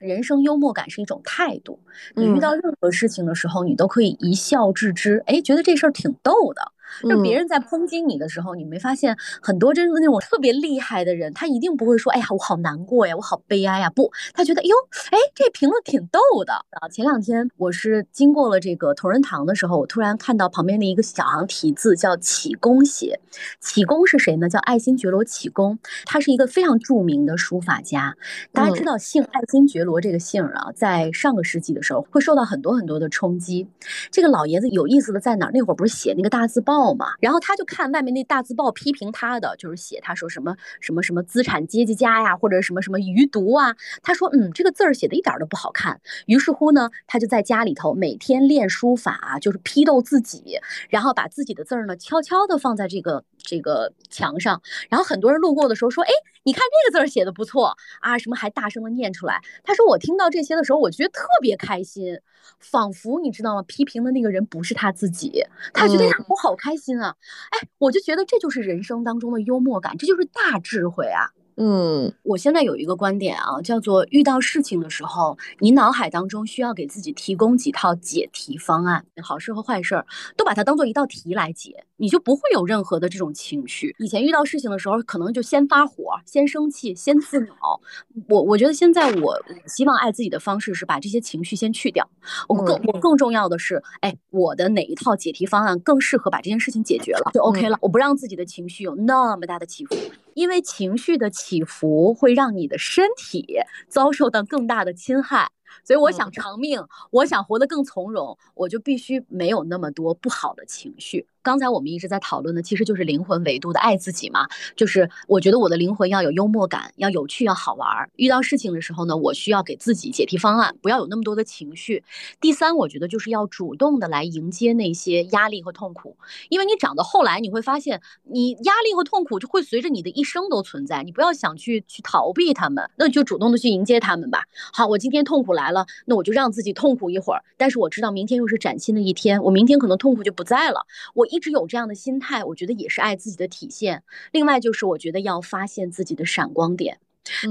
[0.00, 1.80] 人生幽默感是一种态度。
[2.14, 6.73] 你遇到任何事情的时候，你都可以一笑置之，哎，觉得这事儿挺逗的。
[7.02, 14.74] 就别人在抨击你的时候，你没发现很多真的那种特别厉害的人，他一定不会说：“哎呀，我好难过呀，我好悲哀呀。”不，他觉得：“哟，
[15.10, 23.18] 哎，这评论挺逗的啊。”前两天我是经过了这个同仁堂的时候，我突然看到旁边的一个小行题字叫“启功写”。
[23.60, 24.48] 启功是谁呢？
[24.48, 28.14] 叫爱新觉罗启功，他是一个非常著名的书法家。
[28.52, 33.66] 大家知道姓爱新觉罗这个姓啊，在上个世纪的时候会受到很多很多的冲击。
[34.10, 35.50] 这个老爷子有意思的在哪儿？
[35.52, 36.73] 那会儿不是写那个大字报？
[36.94, 43.76] 嘛，然后他就看外面那大字报批评他的，就是写他说什么什么什么资产阶级家呀，或者什么什么余毒啊。
[44.02, 46.00] 他说，嗯，这个字儿写的一点都不好看。
[46.26, 50.58] 于是乎呢，他就在家里头每天练书法，就是批斗自己，
[50.88, 54.60] 然后把自己的字儿呢悄悄的放在这个这个墙上。
[54.88, 56.10] 然后很多人路过的时候说，哎，
[56.42, 59.40] 你看这个字儿写的不错啊，什么还大声的念出来。
[59.62, 62.18] 他说，我听到这些的时候，我觉得特别开心，
[62.58, 63.62] 仿佛你知道吗？
[63.66, 66.63] 批评的那个人不是他自己，他觉得不好开。
[66.64, 67.14] 开心啊！
[67.50, 71.28] 哎，我就觉得这就是人生当中的幽默感，这就是大智慧啊。
[71.56, 80.04] 嗯，我现在有一个观点啊，叫做遇到事情的时候，你脑海当中需要给自己提供几套解题方案，好事和坏事
[80.36, 83.94] 都把它当做一道题来解，你就不会有任何的这种情绪。
[84.00, 87.80] 以前遇到事情的时候，可能就先发火、先生气、先自恼。
[88.28, 92.08] 我我觉得现在我希望爱自己的方式是把这些情绪先去掉。
[92.48, 97.78] 我更我更重要的是，哎，我的哪一套解题方案更适合把这件事情解决了，就 OK 了。
[97.80, 99.94] 我不让自己的情绪有那么大的起伏。
[100.34, 105.50] 因为情绪的起伏会让你的身体遭受到更大的侵害。
[105.82, 111.26] 所以我想长命，我想活得更从容，我就必须没有那么多不好的情绪。
[111.44, 114.48] 刚才我们一直在讨论的，其实就是灵魂维度的爱自己嘛。
[114.74, 118.10] 就是我觉得我的灵魂要有幽默感，要有趣，要好玩儿。
[118.16, 122.02] 遇到事情的时候呢，我需要给自己解题方案，不要有那么多的情绪。
[122.40, 126.16] 第三，我觉得就是要主动的来迎接那些压力和痛苦，
[126.50, 131.02] 因为你长到后来，你会发现，你压力和痛苦就会随着你的一生都存在。
[131.04, 134.44] 你不要想去去逃避他们，那就主动的去迎接他们吧。
[134.72, 135.54] 好，我今天痛苦。
[135.54, 137.44] 来了，那我就让自己痛苦一会儿。
[137.56, 140.84] 但是我知道明天又是崭新的一天，我明天可能痛苦就不在了。
[141.14, 144.04] 我一直有这样的心态，我觉得也是爱自己的体现。
[144.30, 147.00] 另外就是我觉得要发现自己的闪光点。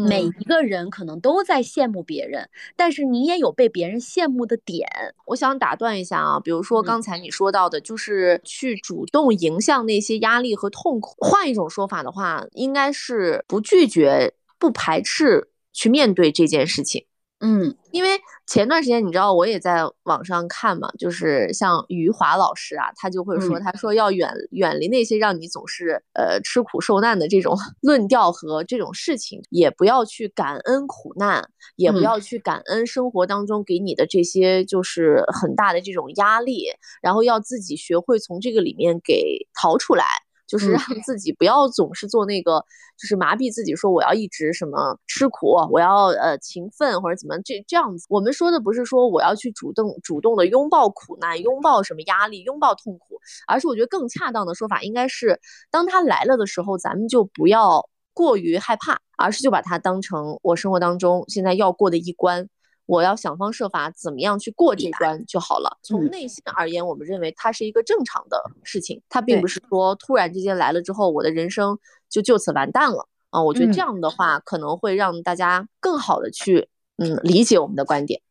[0.07, 4.87] 每一个人可能都在羡慕别人，但是你也有被别人羡慕的点。
[5.25, 11.15] 我想打断一下啊，比如说刚才你说到的，就是去主动迎向那些压力和痛苦。
[11.17, 17.07] 换一种说法的话，应该是不拒绝、不排斥去面对这件事情。
[17.45, 36.67] 嗯，因为前段时间你知道我也在网上看嘛，就是像余华老师啊，他就会说，他说要远远离那些让你总是呃吃苦受难的这种 论调和这种事情，也不要去感恩苦难，也不要去感恩生活当中给你的这些就是很大的这种压力，
[37.01, 40.05] 然后要自己学会从这个里面给逃出来。
[40.47, 42.63] 就是让自己不要总是做那个，
[42.97, 48.05] 就是麻痹自己说我要一直什么吃苦，我要呃勤奋或者怎么这这样子。
[48.09, 55.39] 我们说的不是说我要去主动主动的拥抱苦难，拥抱什么压力，拥抱痛苦，而是我觉得更恰当的说法应该是，
[55.71, 62.47] 当他来了的时候，咱们就不要过于害怕，而是就把它当成我生活当中现在要过的一关。
[62.85, 65.77] 我要想方设法怎么样去过这关就好了。
[65.81, 71.77] 从内心而言，我们认为它是一个正常的事情，它并不是说突然之间来了之后，我的人生
[72.09, 73.41] 就就此完蛋了啊！
[73.41, 76.67] 我觉得这样的话可能会让大家更好的去
[76.97, 78.21] 嗯理解我们的观点。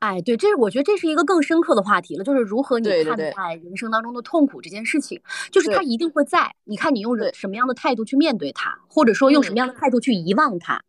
[0.00, 5.20] 哎，对，这是我觉得这是一个更深刻的话题了，就是如何你看待人生当中的痛苦这件事情，
[5.52, 10.82] 就是它一定会在，你看你用什么样的态度去面对它，或者说用什么样的态度去遗忘它。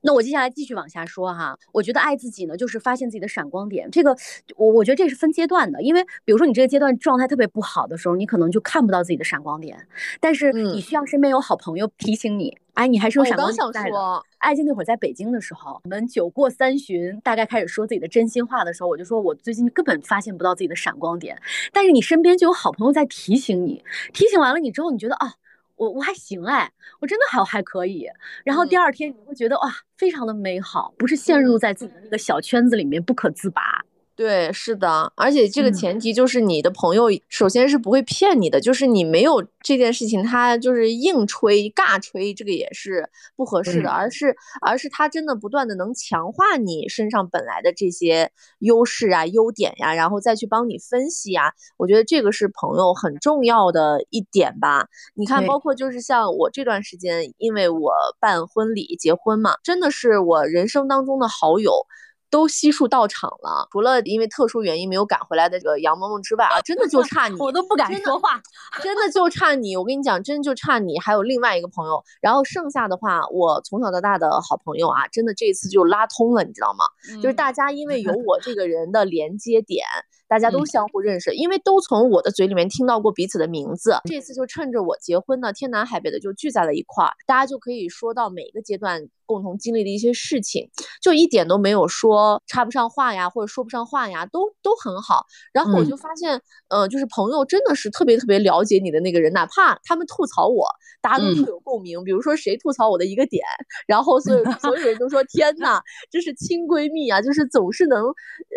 [0.00, 3.90] 那我接下来继续往下说哈，我觉得爱自己呢，就是发现自己的闪光点。
[3.90, 4.16] 这个，
[4.56, 9.86] 我我觉得这是分阶段的，因为比如说你这个阶段状态特别不好的时候，你可能就看不到自己的闪光点。
[10.20, 14.22] 但是你需要身边有好朋友提醒你，哎，你还是有闪光点在的。
[14.38, 21.36] 爱静那会儿在北京的时候，我们酒过三巡，大概开始说自己的真心话的时候，我就说我最近根本发现不到自己的闪光点。
[21.72, 23.82] 但是你身边就有好朋友在提醒你，
[24.12, 25.34] 提醒完了你之后，你觉得啊。
[25.78, 28.06] 我我还行哎，我真的还还可以。
[28.44, 33.84] 然后第二天你会觉得哇，非常的美好，不是陷入在自己的那个小圈子里面不可自拔。
[34.18, 54.88] 对，是的，而且这个前提就是你的朋友首先是不会骗你的，就是你没有这件事情，他就是硬吹、尬吹，这个也是不合适的，而是而是他真的不断的能强化你身上本来的这些优势啊、优点呀，然后再去帮你分析呀，我觉得这个是朋友很重要的一点吧。
[55.14, 61.86] 你看，包括就是像我这段时间，因为我办婚礼结婚嘛，真的是我人生当中的好友。
[62.30, 68.40] 都悉数到场了，除了因为特殊原因没有赶回来的这个杨萌萌之外啊，真的就差你， 我都不敢说话，
[68.82, 69.76] 真的就差你。
[69.76, 76.84] 我跟你讲，真就差你，还有另外一个朋友，然后剩下的话，我从小到大的好朋友啊，真的这一次就拉通了，你知道吗？
[77.22, 79.84] 就是大家因为有我这个人的连接点，
[80.28, 83.96] 大家都相互认识，因为都从我的嘴里面听到过彼此的名字。
[84.04, 89.08] 这次就趁着我结婚呢，天南海北的就聚在了一块儿，大家就可以说到每个阶段。
[89.28, 90.70] 共同经历的一些事情，
[91.02, 95.26] 就一点都没有说插不上话呀，或者说不上话呀，都都很好。
[95.52, 100.66] 然后我就发现，呃，就是朋友真的是特别特别了解你的那个人，哪怕他们吐槽我，
[101.02, 102.02] 大家都特有共鸣。
[102.04, 103.44] 比如说谁吐槽我的一个点，
[103.86, 105.78] 然后所有所有人都说 天呐，
[106.10, 108.06] 这是亲闺蜜啊，就是总是能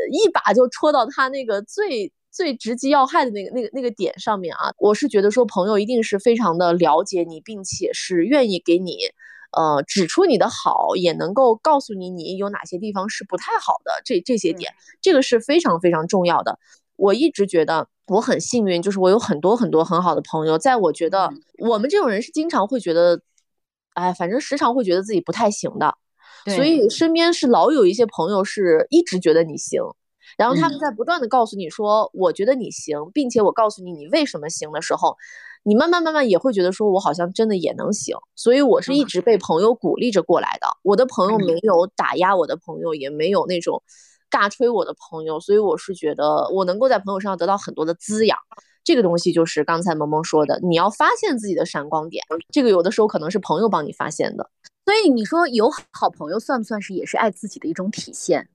[0.10, 4.74] 一把就戳到她那个最最直击要害的那个那个那个点上面啊。
[4.78, 8.98] 我是觉得说朋友一定是非常的了解你，并且是愿意给你。
[9.54, 14.72] 呃，指出你的好，也能够告诉你你有哪些地方是不太好的，这这些点，
[15.02, 16.58] 这个是非常非常重要的。
[16.96, 20.58] 我一直觉得我很幸运，就是我有很多很多很好的朋友。
[20.58, 23.20] 在我觉得我们这种人是经常会觉得，
[23.94, 25.98] 哎，反正时常会觉得自己不太行的，
[26.46, 29.84] 所以身边是老有一些朋友是一直觉得你行，
[30.38, 35.16] 然后他们在不断的告诉你说，我觉得你行，并且我告诉你你为什么行的时候。
[35.64, 40.66] 你慢慢慢慢也会觉得说，我好像真的也能行，所以我是一直被朋友鼓励着过来的。
[40.82, 43.84] 我的朋友没有打压我的朋友，也没有那种
[44.32, 48.36] 尬吹我的朋友，所以我是觉得我能够在朋友身上得到很多的滋养。
[48.84, 54.50] 这个东西就是刚才萌萌说的，你要发现自己的闪光点，这个有的时候可能是朋友帮你发现的。
[54.86, 58.50] 所以你说有好朋友算不算是也是爱自己的一种体现？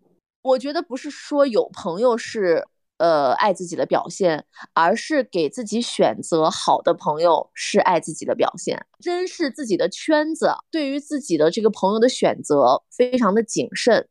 [0.47, 2.67] 我觉得不是说有朋友是。
[2.99, 14.09] 呃，爱自己的表现，而是给自己选择好的朋友是爱自己的表现，珍视自己的圈子，对于自己的这个朋友的选择非常的谨慎。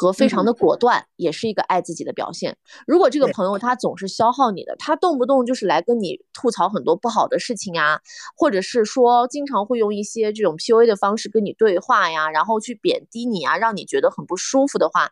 [0.00, 2.56] 和非常的果断，也是一个爱自己的表现。
[2.86, 7.98] 如果这个朋友他总是消耗你的，他动不动就是来跟你吐槽很多不好的事情啊，
[8.36, 15.10] 或者是说经常会用一些这种 PUA 的方式跟你对话呀，然后去贬低你啊，让你觉得很不舒服的话，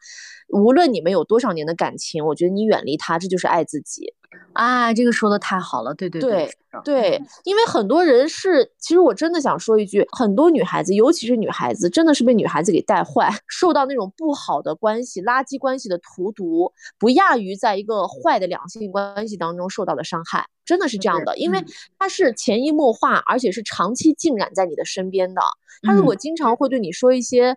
[0.50, 4.14] 无论你们有多少年的感情，我觉得你远离他，这就是爱自己。
[4.52, 6.50] 啊，这个说的太好了，对对对
[6.84, 21.62] 对，因为很多人是，其实我真的想说一句，很多女孩子，尤其是女孩子，真的是被女孩子给带坏， 受到那种不好的关系、垃圾关系的荼毒，不亚于在一个坏的两性关系当中受到的伤害，真的是这样的，因为
[21.98, 25.42] 它是潜移默化，而且是长期浸染在你的身边的，
[25.82, 27.56] 他如果经常会对你说一些。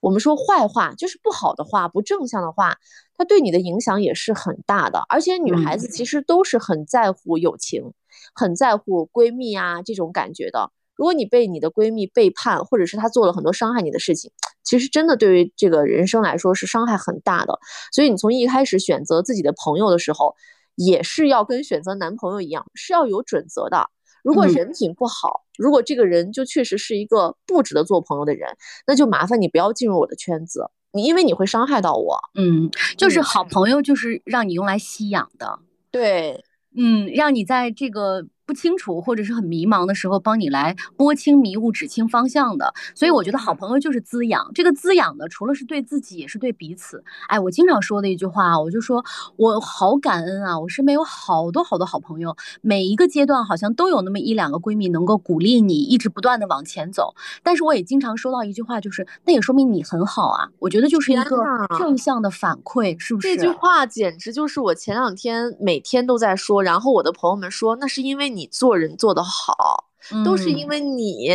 [0.00, 2.78] 我们说坏话就是不好的话，不正向的话，
[3.16, 5.04] 它对你的影响也是很大的。
[5.08, 7.92] 而且女孩子其实都是很在乎友情，
[8.34, 10.72] 很在乎闺蜜啊这种感觉的。
[10.96, 14.32] 如果你被你的闺蜜背叛，或者是她做了很多伤害你的事情，
[14.64, 17.58] 其实真的对于这个人生来说是伤害很大的。
[17.92, 20.34] 所以你从一开始选择自己的朋友的时候，
[20.74, 23.88] 也是要跟选择男朋友一样，是要有准则的。
[24.22, 28.48] 如果人品不好，如果这个人就确实是一个不值得做朋友的人，
[28.86, 32.18] 那就麻烦你不要进入我的圈子，你因为你会伤害到我。
[32.34, 35.58] 嗯，就是好朋友就是让你用来吸氧的。
[35.90, 36.42] 对，
[36.76, 38.26] 嗯，让你在这个。
[38.50, 42.74] 不清楚或者是很迷茫的时候，帮你来拨清迷雾、指清方向的。
[42.96, 44.50] 所以我觉得好朋友就是滋养。
[44.52, 47.04] 这个滋养呢，除了是对自己，也是对彼此。
[47.28, 49.04] 哎，我经常说的一句话，我就说
[49.36, 50.58] 我好感恩啊！
[50.58, 57.14] 我身边有好多好多好朋友，每一个阶段好像都有那么一两个闺蜜能够鼓励你，一直不断的往前走。
[57.44, 60.48] 但是我也经常收到一句话，就是那也说明你很好啊。
[60.58, 61.36] 我觉得就是一个
[61.78, 63.36] 正向的反馈，是不是？
[63.36, 68.39] 这句话简直就是我前两天每天都在说，然后我的朋友们说，那是因为你。
[68.40, 69.84] 你做人做得好，
[70.24, 71.28] 都是因为你，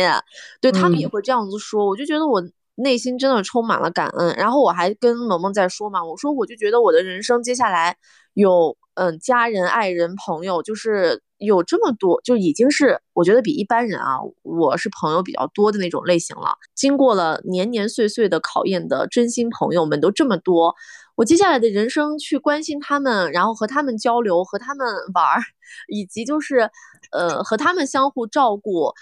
[0.60, 2.42] 对他们也会这样子说，我就觉得我
[2.74, 4.34] 内心真的充满了感恩。
[4.36, 7.96] 然后我还跟萌萌在说嘛，我说我就觉得我的人生接下来
[8.34, 16.56] 有嗯家人、爱人、朋友，就是有这么多，就已经是我觉得比一般人啊，我是朋友比较多的那种类型了。
[16.74, 20.74] 经过了年年岁岁的考验的真心朋友们都这么多。
[21.14, 25.40] 我接下来的人生去关心他们，然后和他们交流，和他们玩儿，
[25.88, 26.70] 以及就是，
[27.12, 28.92] 呃，和他们相互照顾，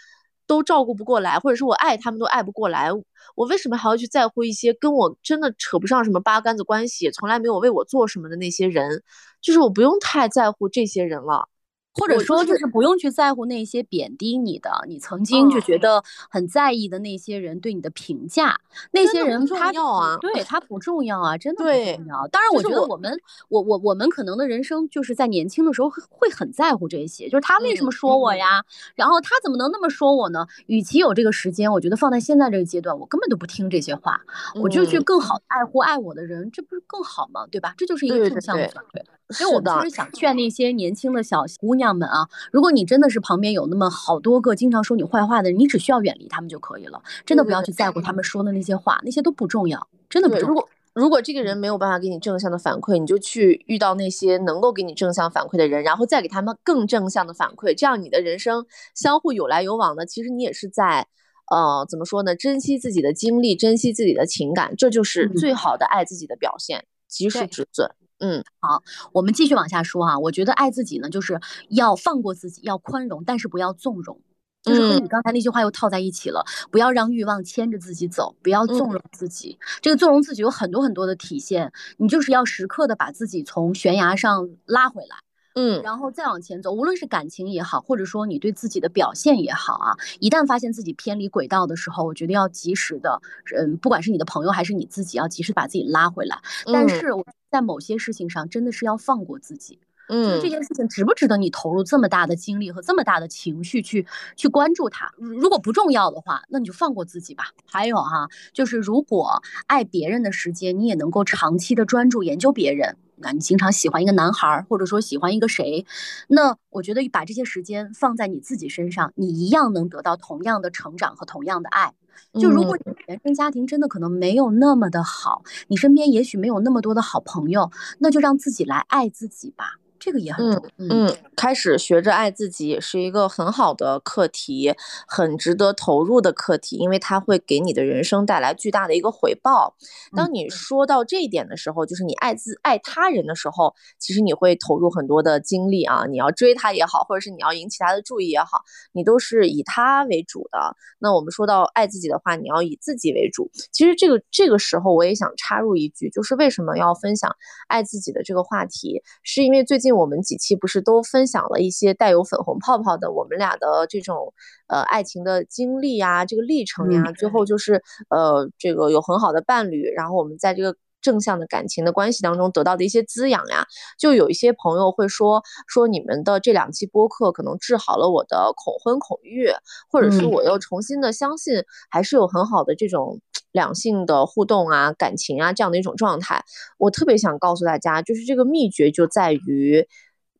[0.46, 2.90] 都照顾不过来，或者是我爱他们都爱不过来，
[3.34, 9.02] 我为什么还要去在乎一些跟我真的扯不上什么八竿子关系，从来没有为我做什么的那些人？
[9.40, 11.48] 就是我不用太在乎这些人了。
[11.94, 18.58] 或者说，就是不用去在乎那些贬低你的，你曾经就觉得很在意的那些人对你的评价，
[18.90, 22.26] 那些人他要啊对他不重要啊，真的不重要。
[22.28, 23.16] 当然，我觉得我们，
[23.48, 28.64] 我我我们可能的人生就是在年轻的时候会很在乎这些，就是他为什么说我呀？
[28.94, 30.46] 然后他怎么能那么说我呢？
[30.66, 34.20] 与其有这个时间，我觉得放在现在这个阶段，我根本就不听这些话，
[34.60, 37.46] 我就去更好爱护爱我的人，这不是更好吗？
[37.50, 37.74] 对吧？
[37.76, 39.00] 这就是一个正向的反馈。
[39.30, 47.02] 所以我们其实想劝那些年轻的小姑娘们啊，如果你真的是旁边有那么好多个经常说你坏话的人，你只需要远离他们就可以了。
[47.26, 50.48] 真的不要去在乎他们说的那些话，那些都不重要，真的不重要。
[50.48, 58.64] 如果如果这个人没有办法给你正向的反馈，你就去遇到那些能够给你正向反馈的人，然后再给他们更正向的反馈，这样你的人生
[58.94, 60.06] 相互有来有往的。
[60.06, 61.08] 其实你也是在，
[61.50, 62.36] 呃，怎么说呢？
[62.36, 67.90] 珍惜自己的经历，珍惜自己的情感，这就是最好的爱自己的表现，及时止损。
[68.18, 70.18] 嗯，好，我们继续往下说啊。
[70.18, 74.20] 我觉得爱自己呢，就是要放过自己，要宽容，但是不要纵容，
[74.62, 76.44] 就是和你刚才那句话又套在一起了。
[76.70, 79.58] 不要让欲望牵着自己走，不要纵容自己。
[79.82, 85.16] 这个纵容自己有很多很多的体现，你就是要时刻的把自己从悬崖上拉回来。
[85.54, 93.20] 嗯，然后再往前走，无论是感情也好，或者说你对自己的表现也好啊，一旦发现自己偏离轨道的时候，我觉得要及时的，
[93.56, 96.40] 嗯，不管是你的朋友还是你自己，要及时把自己拉回来。
[96.66, 97.06] 但是
[97.50, 99.78] 在某些事情上，真的是要放过自己。
[99.78, 105.12] 嗯，就是这件事情值不值得你投入这么大的精力和这么大的情绪去去关注它？
[105.16, 107.44] 如果不重要的话，那你就放过自己吧。
[107.64, 112.96] 还有哈，就是如果爱别人的时间，你也能够长期的专注研究别人。
[113.16, 115.86] 那你经常喜欢一个男孩，或者说喜欢一个谁，
[116.28, 121.94] 那我觉得把这些时间放在你自己身上，你一样能得到同样的成长和同样的爱。
[122.40, 129.78] 就如果你原生家庭真的可能没有那么的好，你身边也许没有那么多的好朋友，那就让自己来爱自己吧。
[130.04, 130.94] 这个也很重要。
[130.94, 134.74] 嗯，开始学着爱自己也是一个很好的课题，
[135.08, 139.74] 很值得投入的课题，因为它会给你的人生带来巨大的一个回报。
[140.14, 148.60] 当你说到这一点的时候，就是你爱自爱他人的时候，其实你会投入很多的精力啊，你要追他也好，或者是你要引起他的注意也好，
[148.92, 150.76] 你都是以他为主的。
[150.98, 153.50] 那我们说到爱自己的话，你要以自己为主。
[153.72, 157.34] 其实这个这个时候，我也想插入一句，就是为什么要分享
[157.68, 159.93] 爱自己的这个话题，是因为最近。
[159.94, 164.34] 我们几期不是都分享了一些带有粉红泡泡的我们俩的这种
[164.66, 173.64] 呃爱情的经历呀，这个历程呀，最后就是呃这个有很好的伴侣，然后我们在这个正向的感情的关系当中得到的一些滋养呀，
[173.96, 179.50] 就有一些朋友会说说你们的这两期播客可能治好了我的恐婚恐育，
[179.88, 183.20] 或者是我又重新的相信还是有很好的这种。
[183.52, 186.44] 两性的互动啊，感情啊，这样的一种状态，
[186.76, 189.86] 我特别想告诉大家，就是这个秘诀就在于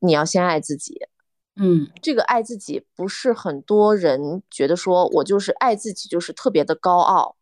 [0.00, 0.98] 你要先爱自己。
[1.54, 7.36] 嗯，这个爱自己不是很多人觉得说我就是爱自己就是特别的高傲。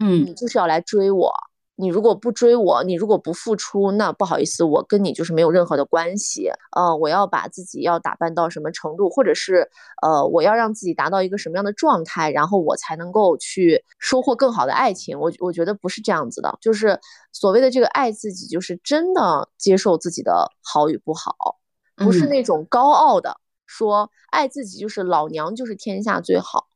[0.00, 1.32] 嗯，你就是要来追我。
[1.78, 6.50] 你如果不追我，你如果不付出，那不好意思，我跟你就是没有任何的关系。
[6.74, 9.68] 呃，我要把自己要打扮到什么程度，或者是
[10.00, 15.20] 呃，我要让自己达到一个什么样的状态，然后我才能够去收获更好的爱情。
[15.20, 16.98] 我我觉得不是这样子的，就是
[17.32, 21.58] 所谓的这个爱自己，就是真的接受自己的好与不好，
[21.94, 26.68] 不是那种高傲的说爱自己就是老娘就是天下最好。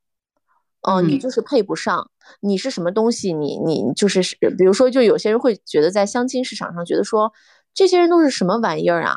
[0.83, 2.11] 嗯，你就是配不上，
[2.41, 3.35] 你是什么东西？
[3.35, 4.21] 你你就是，
[4.57, 7.31] 比如说，就有些人会觉得在相亲市场上，觉得说
[7.75, 9.15] 这些人都是什么玩意儿啊？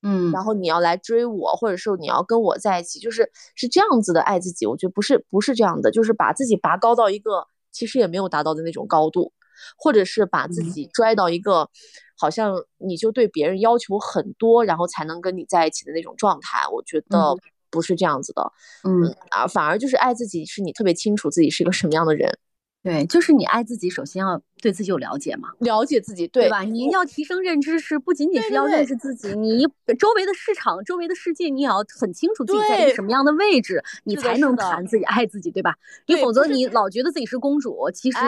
[0.00, 4.64] 嗯，然后你要来追我，或者说你要跟我在一起，就是是这样子的爱自己。
[4.64, 9.32] 我觉得不是不是这样的，就是把自己拔高到一个其实也没有达到的那种高度，
[9.76, 11.68] 或者是把自己拽到一个
[12.16, 16.66] 好像你就对别人要求很多，然后才能跟你在一起的那种状态。
[16.72, 17.36] 我觉得。
[17.72, 18.52] 不是这样子的，
[18.84, 22.38] 嗯啊，反而就是爱自己，是你特别清楚自己是一个什么样的人。
[22.84, 26.62] 对，就是你爱自己，首先要对自己有了解嘛，了解自己，对吧？
[26.62, 29.64] 你要提升认知，是不仅仅是要认识自己，你
[29.96, 35.76] 周围的市场、周围的世界，你也要很清楚自己在一个什么样的位置，你才能谈自己爱自己，对吧？
[36.08, 38.18] 你否则你老觉得自己是公主，其实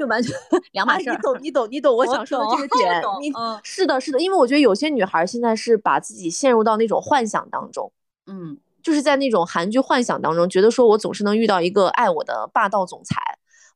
[0.00, 0.36] 就完全
[0.72, 1.14] 两码事儿。
[1.14, 3.00] 你懂，你懂，你懂我想说的这个点。
[3.20, 3.32] 你
[3.62, 7.92] 是的，是的，因为我觉得有些女孩现在是把自己陷入到那种幻想当中，
[8.26, 8.58] 嗯。
[8.82, 13.16] 就是在那种韩剧幻想当中，觉得说我总是能遇到一个爱我的霸道总裁，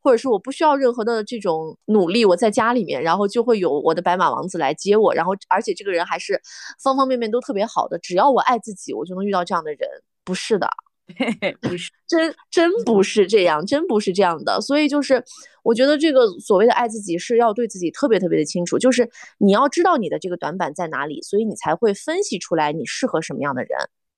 [0.02, 6.40] 或者是我不需要任何的这种努力，我在家里面，然后就会有我的白马王子来接我，然后而且这个人还是
[6.82, 9.88] 方方面面都特别好的，只要我爱自己，我就能遇到这样的人。
[10.24, 10.68] 不是的，
[11.62, 14.60] 不是，真真不是这样，真不是这样的。
[14.60, 15.24] 所以就是，
[15.62, 23.70] 我觉得这个所谓的爱自己是要对自己特别特别的清楚，就是你要知道你的这个短板在哪里，所以你才会分析出来你适合什么样的人。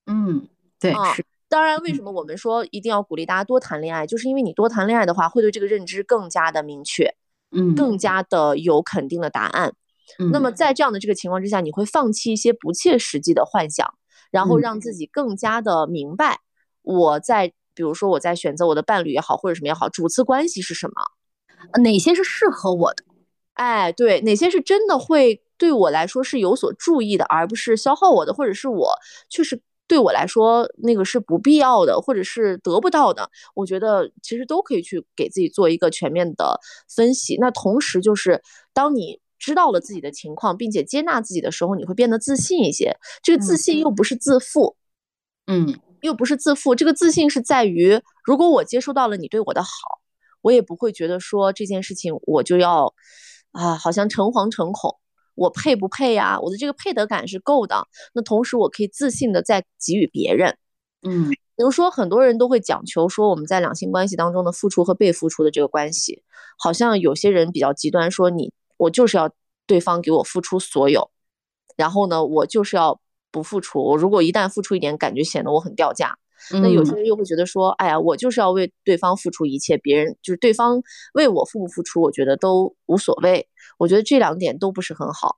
[0.07, 0.47] 嗯，
[0.79, 1.25] 对，是。
[1.47, 7.15] 当然，为什么我们说一定要鼓励大家多谈恋爱，就是因为你多谈恋爱的话，会对这个认知更加的明确，
[7.51, 9.73] 嗯，更加的有肯定的答案。
[10.31, 13.93] 那么在这样的这个情况之下，你会放弃一些不切实际的幻想，
[14.31, 16.39] 然后让自己更加的明白，
[16.81, 23.03] 我在比如说我在选择我的伴侣也好，或者什么也好，主次关系是什么，哪些是适合我的，
[23.53, 28.95] 哎，对，哪些是真的会对我来说是有所注意的，而不是消耗我的，或者是我
[29.29, 37.35] 确实对我来说那个是不必要的，或者是得不到的，我觉得其实都可以去给自己做一个全面的分析。
[37.41, 38.41] 那同时就是
[38.73, 39.19] 当你。
[39.41, 42.97] 知道了自己的情况，并且接纳自己的时候，你会变得自信一些。
[43.23, 44.75] 这个自信又不是自负，
[45.47, 46.75] 嗯，又不是自负。
[46.75, 49.69] 这个自信是在于，如果我接收到了你对我的好，
[50.41, 52.93] 我也不会觉得说这件事情我就要
[53.53, 54.97] 啊，好像诚惶诚恐，
[55.39, 56.37] 我配不配呀？
[56.41, 57.87] 我的这个配得感是够的。
[58.13, 60.57] 那同时，我可以自信的再给予别人。
[61.01, 66.21] 嗯，比如说，很多人都会讲求说我们在两性关系当中的付出和被付出的这个关系，
[66.57, 68.51] 好像有些人比较极端，说你。
[68.77, 69.29] 我就是要
[69.67, 71.11] 对方给我付出所有，
[71.75, 73.83] 然后呢，我就是要不付出。
[73.83, 76.17] 我如果一旦付出一点，感觉显得我很掉价。
[76.61, 80.81] 那有些人又会觉得说，哎呀，我就是要为对方付出一切，别人就是对方
[81.13, 83.47] 为我付不付出，我觉得都无所谓。
[83.77, 85.37] 我觉得这两点都不是很好。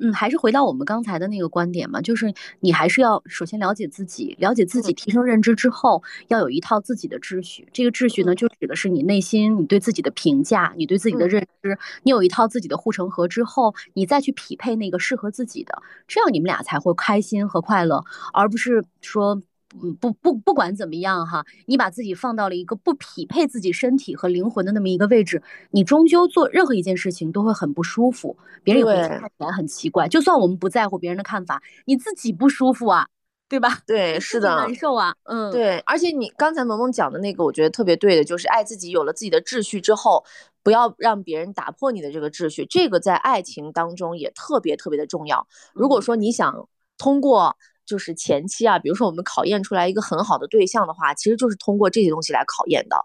[0.00, 7.68] 嗯，还是回到我们刚才的那个观点嘛，就是你还是要首先了解自己，了解自己，提升认知之后，要有一套自己的秩序。
[7.72, 19.40] 这个秩序呢，就指的是你内心你对自己的评价，你对自己的认知，你有一套自己的护城河之后，你再去匹配那个适合自己的，这样你们俩才会开心和快乐，而不是说。
[19.82, 30.06] 嗯，不不，不管怎么样哈，你把自己放到了一个不匹配自己身体和灵魂的那么一个位置，你终究做任何一件事情都会很不舒服，别人也会看起来很奇怪。
[30.06, 33.08] 就算我们不在乎别人的看法，你自己不舒服啊，
[33.48, 33.80] 对吧？
[33.84, 35.12] 对，是的，难受啊。
[35.24, 35.80] 嗯，对。
[35.80, 40.24] 而且你刚才萌萌讲的那个，我觉得特别对的，就是爱自己，有了自己的秩序之后，
[40.62, 42.64] 不要让别人打破你的这个秩序。
[42.64, 45.48] 这个在爱情当中也特别特别的重要。
[45.72, 47.56] 如果说你想通过。
[47.86, 52.96] 就是前期啊，比如说我们考验出来一个很好的对象的话，其实就是通过这些东西来考验的。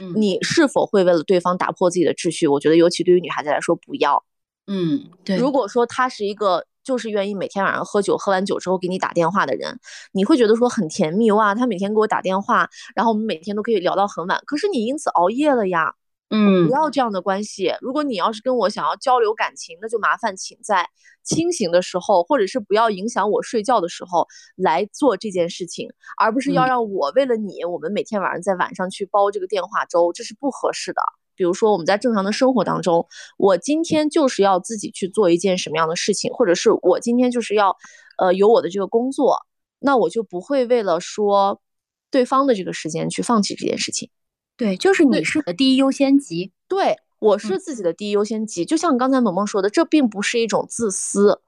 [0.00, 2.48] 嗯你是否会为了对方打破自己的秩序？
[2.48, 4.24] 我觉得尤其对于女孩子来说，不要。
[4.66, 5.36] 嗯，对。
[5.36, 9.78] 如果说他是一个就是愿意每天晚上喝酒，喝完酒之后给你打电话的人，
[10.12, 14.42] 你会觉得说很甜蜜哇，他每天给我打电话，然后我们每天都可以聊到很晚。
[14.46, 15.94] 可是你因此熬夜了呀。
[16.30, 17.72] 嗯，不要这样的关系。
[17.80, 20.86] 如果你要是跟我想要交流感情，那就麻烦请在
[21.22, 31.00] 清醒的时候，或者是不要影响我睡觉的时候来做这件事情，而不是要让我为了你，我们每天晚上在晚上去煲这个电话粥，这是不合适的。
[31.34, 33.06] 比如说我们在正常的生活当中，
[33.38, 37.76] 我今天就是要自己去做一件什么样的事情，或者是我今天就是要，
[38.18, 39.46] 呃，有我的这个工作，
[39.78, 41.62] 那我就不会为了说
[42.10, 44.10] 对方的这个时间去放弃这件事情。
[44.58, 46.52] 对，就是你是的第一优先级。
[46.66, 48.64] 对，我是自己的第一优先级。
[48.64, 51.40] 就像刚才萌萌说的，这并不是一种自私，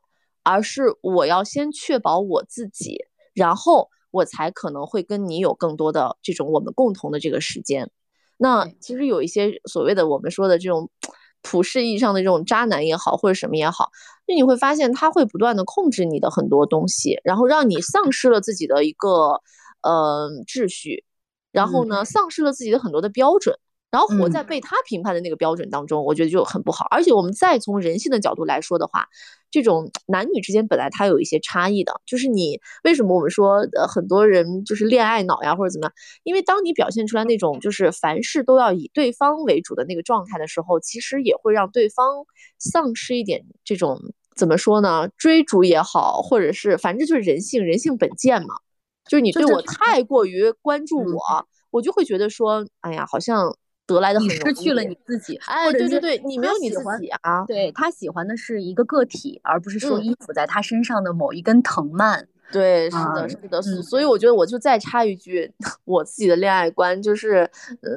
[0.45, 2.99] 而是我要先确保我自己，
[3.35, 7.91] 然后我才可能会跟你有更多的这种我们共同的这个时间。
[8.37, 10.89] 那其实有一些所谓的我们说的这种
[11.43, 13.91] 普世意义上的这种渣男也好，或者什么也好，
[14.25, 19.43] 就你会发现他会不断的控制你的很多东西，然后让你丧失了自己的一个
[19.83, 21.05] 呃秩序。
[21.53, 23.57] 然后呢，丧失了自己的很多的标准，
[23.91, 26.87] 然后活在被他评判的那个标准当中，我觉得就很不好。
[26.91, 29.09] 而且我们再从人性的角度来说的话，
[29.51, 35.93] 这种男女之间本来它有一些差异的，就是你为什么我们说呃很多人就是恋爱脑呀或者怎么样？
[36.23, 42.27] 因为当你表现出来那种就是凡事都要以对方为主的那个状态的时候，其实也会让对方
[42.59, 44.01] 丧失一点这种
[44.37, 45.09] 怎么说呢？
[45.17, 48.55] 追逐也好，或者是反正就是人性，人性本贱嘛。
[49.11, 53.53] 就是你对我太过于关注我，我就会觉得说，哎呀，好像
[53.85, 55.35] 得来的很失去了你自己。
[55.47, 57.45] 哎，对对对，你没有你自己啊。
[57.45, 62.29] 对他喜欢的是一个个体，而不是说依附在他身上的某一根藤蔓。
[62.53, 63.83] 对，是的，是的。
[63.83, 65.53] 所以我觉得我就再插一句，
[65.85, 67.51] 我自己的恋爱观就是，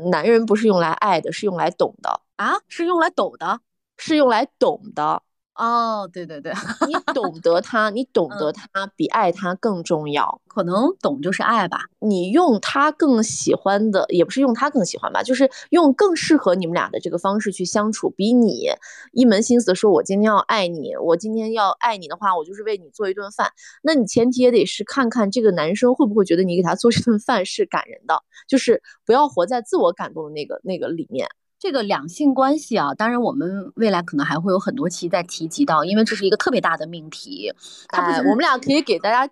[0.10, 3.60] 男人不是用来爱的，是用来懂的啊，是用来懂的，
[3.98, 5.22] 是用来懂的。
[5.56, 6.52] 哦，对对对，
[6.88, 10.42] 你 懂得他，你懂得他比爱他更重要。
[10.48, 11.86] 可能懂就是爱吧。
[12.00, 18.68] 你用他更喜欢的，也不是用他更喜欢吧，就是用更适合你们俩的这个方式去相处，比你
[19.12, 23.52] 一门心思说“我今天要爱你，我今天要爱你的话，我就是为你做一顿饭”。
[23.84, 31.28] 那你前提也得是看看这个男生会不会觉得你给他做这顿饭是感人的，就是不要活在自我感动的那个那个里面。
[31.64, 37.54] 这个两性关系啊，当然我们未来可能还会有很多期再提及到，因为这是一个特别大的命题。
[37.88, 39.32] 哎，我们俩可以给大家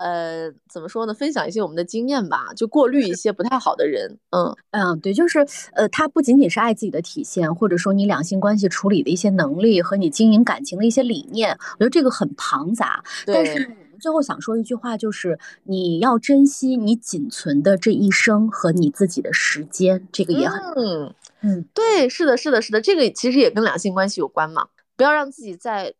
[0.00, 1.14] 呃怎么说呢？
[1.14, 4.18] 分享一些我们的经验吧，就过滤一些不太好的人。
[4.30, 5.38] 嗯嗯，对，就是
[5.72, 13.04] 呃，他不仅仅是爱自己的体现，或者说你两性关系处理的一些能力和你经营感情的一些理念，我觉得这个很庞杂。
[13.24, 13.76] 但是。
[14.00, 21.12] 最后想说一句话，就是你要珍惜你仅存的这一生和你自己的时间，这个也很嗯
[21.42, 25.94] 嗯，对，是的，是的，是的，这个其实也跟两性关系有关嘛，不要让自己在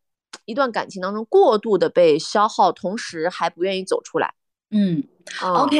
[0.44, 4.34] 一段感情当中过度的被消耗，同时还不愿意走出来。
[4.70, 5.04] 嗯
[5.42, 5.78] ，OK，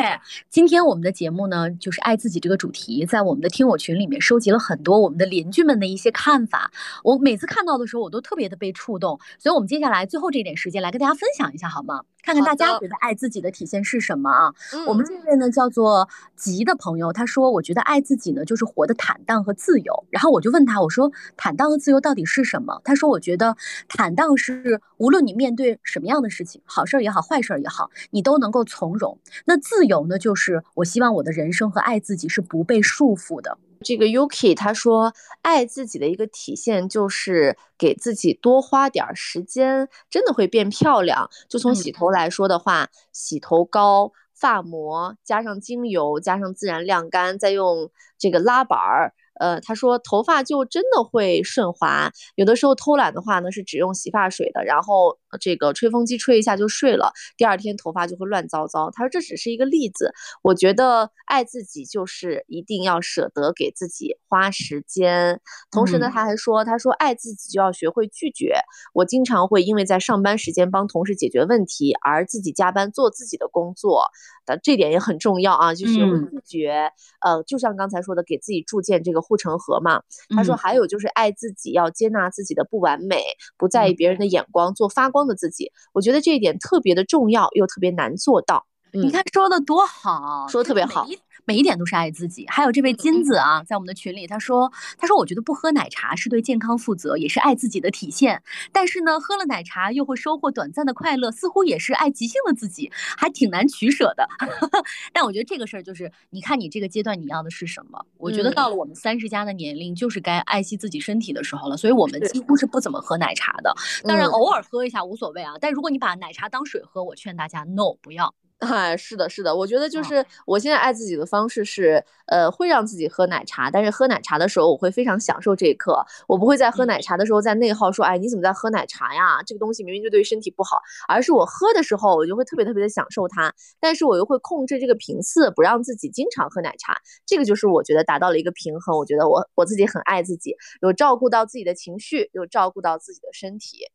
[0.49, 6.71] 今天我们的节目呢，就是爱自己这个主题，在我们的听友群里面收集了很多我们的邻居们的一些看法。
[7.03, 9.19] 我每次看到的时候，我都特别的被触动。
[9.39, 12.03] 所以，我们接下来最后这点时间来跟大家分享一下，好吗？
[12.23, 14.53] 看看大家觉得爱自己的体现是什么啊？
[14.87, 23.57] 我们这位呢叫做吉的朋友，他说：“我觉得爱自己呢，就是活得坦荡和自由。”然后我就问他，我说：“坦荡和自由到底是什么？”他说：“我觉得
[23.89, 29.19] 坦荡是无论你面对什么样的事情，好事儿也好，坏事儿也好，你都能够从容。
[29.47, 41.31] 那自由呢，就是我希望我的人生和爱自己是不被束缚的。”这个 Yuki 他说，爱自己的一个体现就是给自己多花点时间，真的会变漂亮。
[41.49, 49.15] 就从洗头来说的话，洗头膏、发膜加上精油，加上自然晾干，再用这个拉板儿。
[49.39, 58.91] 呃，他说头发就真的会顺滑，有的时候偷懒的话呢，是只用洗发水的，然后这个吹风机吹一下就睡了，第二天头发就会乱糟糟。
[58.93, 60.13] 他说这只是一个例子，
[60.43, 65.41] 我觉得爱自己就是一定要舍得给自己花时间。
[65.71, 68.57] 同时呢，他还说，他说爱自己就要学会拒绝。
[68.93, 74.07] 我经常会因为在上班时间帮同事解决问题，而自己加班做自己的工作，
[74.47, 76.91] 的这点也很重要啊，就学会拒绝。
[77.25, 79.28] 呃，就像刚才说的，给自己铸建这个。
[79.29, 80.01] 护城河嘛，
[80.35, 83.23] 他说还有就是爱自己，要接纳自己的不完美，
[83.59, 85.71] 不在意别人的眼光，做发光的自己。
[85.93, 88.65] 我觉得这一点特别的重要，又特别难做到。
[88.91, 91.05] 你看说的多好，说的特别好。
[91.05, 91.19] 每一
[91.63, 92.47] 点都是爱自己。
[92.49, 98.43] 还有这位金子啊，在我们的群里，他说：“他说我觉得不喝奶茶是对健康负责，也是爱自己的体现。
[98.73, 104.29] 但是呢，喝了奶茶又会收获短暂的快乐，似乎也是爱即兴的自己，还挺难取舍的。
[105.13, 108.05] 但我觉得这个事儿就是，你看你这个阶段你要的是什么？
[108.19, 111.77] 我觉得到了我们三十加的年龄，就是该爱惜自己身体的时候了。
[111.77, 113.75] 所以我们几乎是不怎么喝奶茶的。
[114.05, 115.55] 当然偶尔喝一下无所谓啊。
[115.61, 129.41] 但如果你把奶茶当水喝，我劝大家 no 不要。”哎，是的，是的，我觉得就是我现在爱自己的方式是，呃，会让自己喝奶茶，但是喝奶茶的时候，我会非常享受这一刻，我不会在喝奶茶的时候在内耗说，哎，你怎么在喝奶茶呀？
[129.47, 143.87] 这个东西明明就对身体不好，而是我喝的时候，我就会特别特别的享受它，但是我又会控制这个频次，不让自己经常喝奶茶，这个就是我觉得达到了一个平衡，我觉得我我自己很爱自己，有照顾到自己的情绪，有照顾到自己的身体。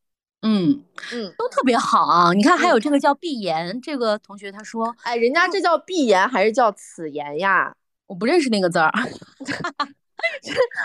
[0.43, 0.83] 嗯
[1.13, 2.33] 嗯，都特别好啊！
[2.33, 7.73] 你看，还有这个叫闭言，这个同学他说，哎，人家这叫闭言还是叫此言呀？
[8.07, 8.91] 我不认识那个字儿，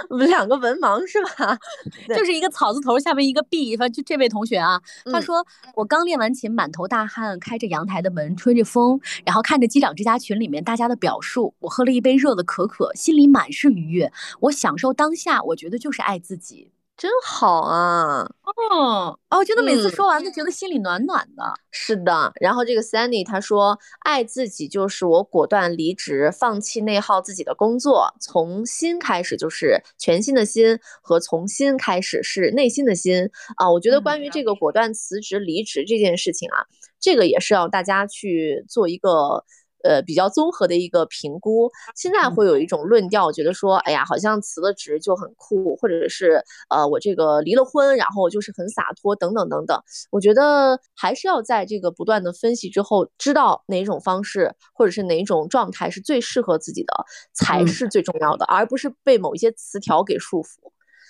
[0.09, 1.59] 我们两个文盲是吧？
[2.17, 4.81] 就是一个草字头下面一个闭，反正就这位同学啊，
[5.13, 5.45] 他说
[5.75, 16.71] 我刚练完琴，满头大汗，开着阳台的门，吹着风，然后看着机长之家群里面大家的表述，我喝了一杯热的可可，心里满是愉悦，我享受当下，我觉得就是爱自己。
[16.99, 18.29] 真好啊！
[18.43, 21.45] 哦哦，觉得每次说完都觉得心里暖暖的。
[21.71, 33.71] 是的，然后这个 Sandy 他说，爱自己就是我果断离职，放弃内耗自己的工作，从新开始就是全新的心和从新开始是内心的心啊。
[33.71, 36.67] 我觉得关于这个果断辞职离职这件事情啊，
[36.99, 39.45] 这个也是要大家去做一个。
[39.89, 49.81] 呃，比较综合的一个评估，现在会有一种论调，觉得说，哎呀，好像辞了职就很酷，或者是呃，我这个离了婚，然后就是很洒脱，等等等等。
[50.11, 56.93] 我觉得还是要在这个不断的分析之后，知道哪种方式或者是哪种状态是最适合自己的，
[57.33, 60.49] 才是最重要的，而不是被某一些词条给束缚。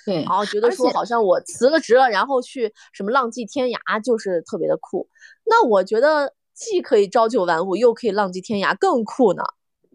[0.06, 5.08] 对，然后觉得说好像我辞了职了，然后去什么浪迹天涯，就是特别的酷。
[5.44, 6.32] 那我觉得。
[6.58, 9.44] 既可以朝九晚五，又可以浪迹天涯，更酷呢。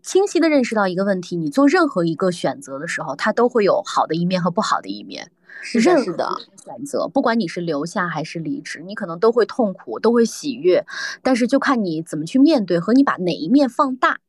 [0.02, 5.30] 清晰的认识到一个问题：你做任何一个选择的时候，它都会有好的一面和不好的一面。
[5.62, 5.82] 是
[6.14, 6.30] 的。
[6.64, 10.86] 选择，不管你是留下还是离职，你可能都会痛苦，都会喜悦，
[11.22, 14.20] 但是就看你怎么去面对和你把哪一面放大。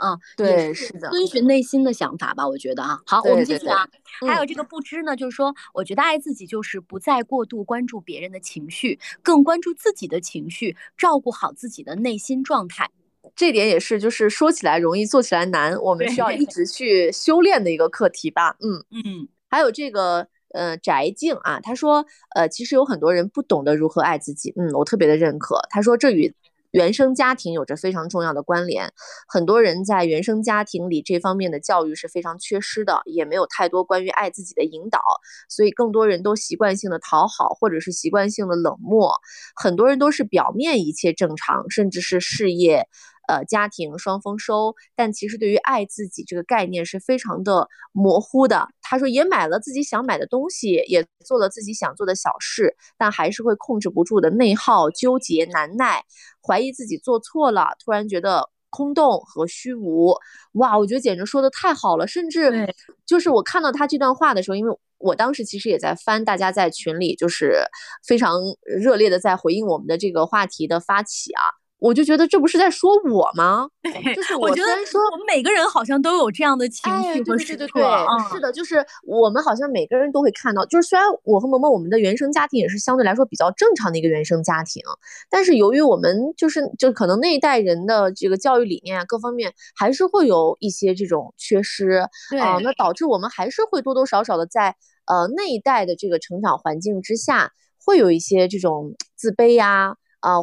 [0.00, 2.98] 啊，对，是的，遵循内心的想法吧，我觉得啊。
[3.06, 3.86] 好，我们继续啊。
[4.26, 12.90] 还有这个不知呢，就是说，我觉得爱自己就是不再过度关注别人的情绪，更关注自己的情绪，照顾好自己的内心状态。
[13.36, 18.56] 这点也是，就是说起来容易，做起来难，我们需要一 直去修炼的一个课题吧。
[18.60, 19.28] 嗯嗯。
[19.48, 24.52] 还有这个呃，翟静啊，他说，呃，其实有很多人不懂得如何爱自己。
[24.56, 25.60] 嗯，我特别的认可。
[25.70, 26.34] 他说这与。
[26.72, 28.92] 原生家庭有着非常重要的关联，
[29.26, 35.00] 很多人在原生家庭里这方面的教育是非常缺失的，也没有太多关于爱自己的引导，
[35.48, 39.12] 所以更多人都习惯性的讨好，或者是习惯性的冷漠，
[39.56, 42.86] 很多人都是表面一切正常，甚至是事业。
[43.30, 48.66] 呃，家庭双丰收，但其实对于爱自己这个概念是非常的模糊的。
[48.82, 56.02] 他说，也买了自己想买的东西，也做了自己想做的小事，但还是会控制不住的内耗、纠结、难耐，
[56.44, 60.12] 怀疑自己做错了，突然觉得空洞和虚无。
[60.54, 62.08] 哇，我觉得简直说的太好了。
[62.08, 62.74] 甚至
[63.06, 67.62] 就是我看到他这段话的时候，因为我当时其实也在翻大家在群里就是
[68.04, 71.59] 非常热烈的在回应我们的这个话题的发起啊。
[71.80, 73.66] 我就觉得这不是在说我吗？
[74.14, 80.64] 就是我觉得说我们每个人好像都有这样的情绪和时刻，是的，就是我们好像每个人都会看到。
[80.66, 84.82] 就是虽然我和萌萌我们的原生家庭也是相对来说比较正常的一个原生家庭，
[85.30, 92.06] 但是由于我们就是就可能那一代人的这个教育理念啊各方面还是会有一些这种缺失
[92.38, 94.76] 啊，那导致我们还是会多多少少的在
[95.06, 97.52] 呃那一代的这个成长环境之下
[97.84, 99.70] 会有一些这种自卑呀。
[99.70, 99.94] 啊，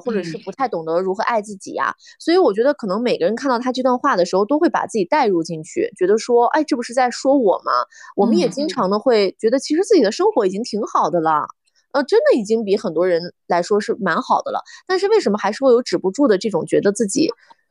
[0.03, 7.71] 或者是不太懂得如何爱自己呀，所以我觉得可能每个人看到他这段话的时候，都会把自己带入进去，觉得说，哎，这不是在说我吗？
[8.15, 11.47] 我们也经常的会觉得，其实自己的生活已经挺好的了，
[11.91, 14.61] 呃，真的已经比很多人来说是蛮好的了。
[14.87, 17.29] 但是为什么还是会有止不住的这种觉得自己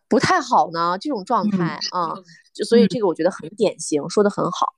[0.09, 0.96] 不太好呢？
[1.00, 2.14] 这种状态啊，
[2.54, 4.74] 就所以这个我觉得很典型，说的很好。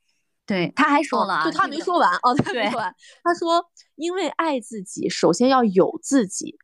[0.46, 3.62] 对，他还说了，就他没说完哦，他没说完，他说，
[3.96, 6.56] 因为爱自己，首先要有自己。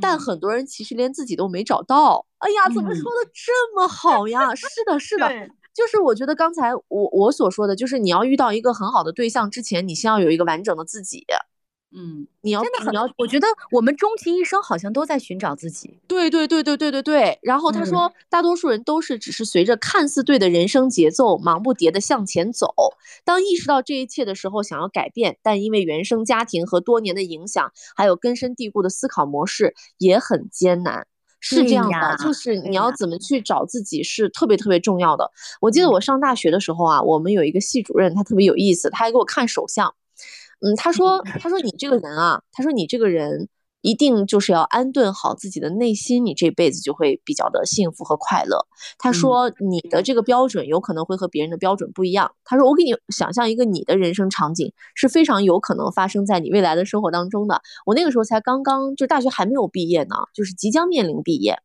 [0.00, 2.26] 但很多人其实连自己都没找到。
[2.38, 4.54] 哎呀，怎么说的这么好呀？
[4.54, 5.28] 是的，是的，
[5.74, 11.24] 就是我觉得刚才我我所说的就是你要遇到一个很好的对象之前，你先要有一个完整的自己。
[11.92, 15.98] 嗯，你要真的很，你要，我觉得我们终其一生好像都在寻找自己。
[16.06, 17.38] 对对对对对对对。
[17.42, 22.72] 然后他说，大多数人都是只是随着看似对的人生节奏，忙不迭的向前走。
[23.24, 31.06] 当意识到这一切的时候，想要改变，但因为原生家庭和多年的影响，还有根深蒂固的思考模式，也很艰难。
[31.42, 35.30] 是这样的，就是你要怎么去找自己，是特别特别重要的。
[35.60, 39.94] 我记得我上大学的时候啊，我们有一个系主任，他特别有意思，他还给我看手相。
[40.60, 43.48] 嗯，他说， 他说你这个人啊，他说你这个人
[43.82, 48.66] 一定就是要安顿好自己的内心，你这辈子就会比较的幸福和快乐。
[48.98, 52.30] 他说你的这个标准有可能会和别人的标准不一样。
[52.44, 57.62] 他说我给你想象一个你的人生场景是非常有可能发生在你未来的生活当中的。
[57.86, 61.56] 我那个时候才刚刚就大学还没有毕业呢，就是即将面临毕业。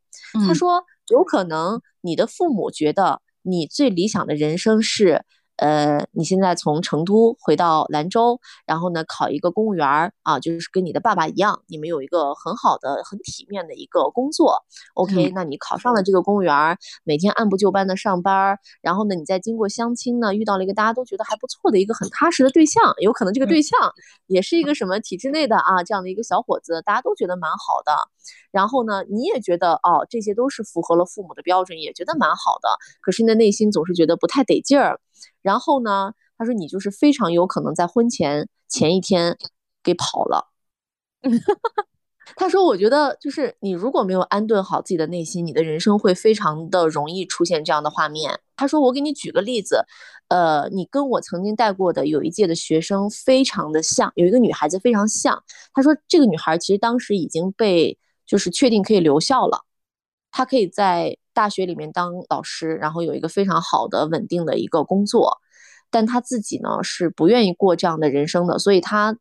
[0.48, 5.26] 他说有可能你的父母觉得你最理想的人生是。
[5.58, 14.64] 呃，你现在从成都回到兰州，然后呢，考一个公务员儿啊，就是跟你的爸爸一样，你们有一个很好的、很体面的一个工作。
[14.96, 23.80] OK，那你考上了这个公务员儿，每天按部就班的上班，然后呢，你再经过相亲呢，遇到了一个大家都觉得还不错的一个很踏实的对象，有可能这个对象
[24.28, 27.94] 也是一个什么体制内的啊这样的一个小伙子，大家都觉得蛮好的。
[28.52, 32.68] 然后呢，你也觉得哦，这些都是符合了父母的标准，也觉得蛮好的。
[33.02, 35.00] 可是你的内心总是觉得不太得劲儿。
[35.42, 39.38] 然后呢，他说你就是非常有可能在婚前前一天
[39.84, 40.52] 给跑了。
[42.36, 48.40] 他说，我觉得就是你如果没有安顿好自己的内心，你的人生会非常的容易出现这样的画面。
[48.56, 49.86] 他说，我给你举个例子，
[50.28, 55.44] 呃，你跟我曾经带过的有一届的学生非常的像，有一个女孩子非常像。
[55.74, 57.98] 他说，这个女孩其实当时已经被。
[58.28, 59.66] 就是确定可以留校了，
[60.32, 65.38] 他可以在大学里面当老师，然后有一个非常好的稳定的一个工作，
[65.92, 69.16] 但他自己呢是不愿意过这样的人生的，所以他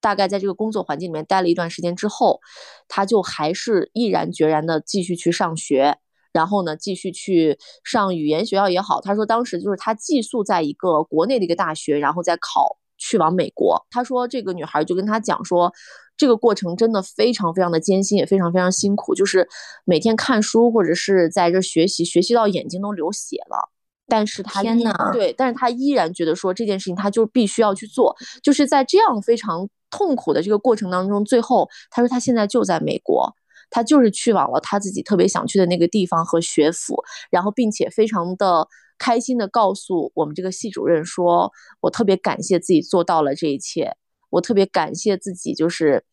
[0.00, 2.40] 大概在这个工作环境里面待了一段时间之后，
[2.88, 5.98] 他就还是毅然决然的继续去上学，
[6.32, 12.77] 然后呢继续去上语言学校也好，他说当时就是他寄宿在一个国内的一个大学，然后再考。
[12.98, 15.72] 去往美国，他说这个女孩就跟他讲说，
[16.16, 19.48] 这个过程真的非常非常的艰辛，也非常非常辛苦，就是
[19.84, 23.70] 每天看书或者是在这学习，学习到眼睛都流血了。
[24.10, 33.30] 但是他天呐，对，但是他依然觉得说这件事情他就必须要去做，就是在这样非常痛苦的这个过程当中，最后他说他现在就在美国，
[33.68, 36.96] 他就是去往了他自己特别想去的那个地方和学府，
[37.30, 38.66] 然后并且非常的
[38.98, 43.96] 开心的告诉我们这个系主任说，我特别感谢自己做到了这一切，
[44.30, 46.04] 我特别感谢自己，就是，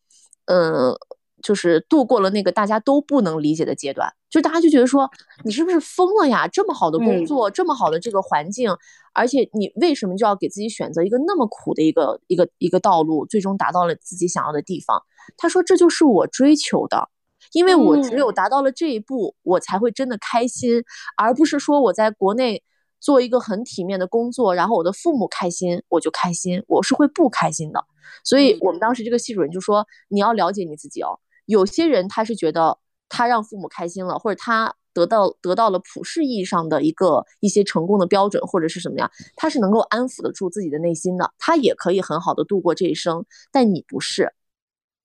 [0.46, 0.96] 嗯。
[1.42, 5.08] 就是度过了那个大家都不能理解的阶段，就大家就觉得说
[5.44, 6.48] 你是不是疯了呀？
[6.48, 8.74] 这么好的工作，这么好的这个环境，
[9.12, 15.00] 而且你为什么就要给自己选择一个那么苦的一个一个一个道路，最终达到了自己想要的地方？
[15.36, 17.10] 他说这就是我追求的，
[17.52, 20.82] 因为我只有达到了这一步，我才会真的开心，
[21.16, 22.64] 而不是说我在国内
[23.00, 27.84] 做一个很体面的工作，然后我的父母开心我就开心，我是会不开心的。
[28.24, 31.18] 所以我们当时这个系主任就说你要了解你自己哦。
[31.44, 32.78] 有些人他是觉得
[33.08, 43.24] 他让父母开心了，或者他得到得到了普世意义上的一个一些成功的标准，或者是什么样，他是能够安抚得住自己的内心的，他也可以很好的度过这一生。
[43.52, 44.32] 但你不是，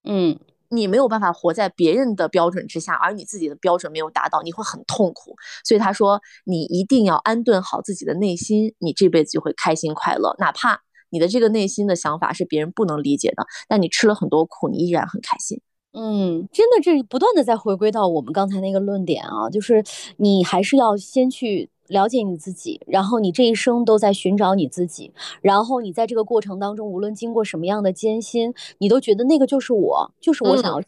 [0.04, 0.40] 嗯，
[0.72, 5.36] 你没有办法活在别人的标准之下，而你自己的标准没有达到，你会很痛苦。
[5.64, 10.36] 所以他说，你一定要安顿好自己的内心，你这辈子就会开心快乐。
[10.40, 15.62] 哪怕你的这个内心的想法是别人不能理解的，但你吃了很多苦，你依然很开心。
[15.94, 19.84] 嗯，真的，这不断的在回归到我们刚才那个论点啊，就是
[20.16, 25.12] 你还是要先去了解你自己，然后你这一生都在寻找你自己，
[25.42, 30.82] 然后你在这个过程当中，无论经过什么样的艰辛，你都觉得那个就是我，就是我想要，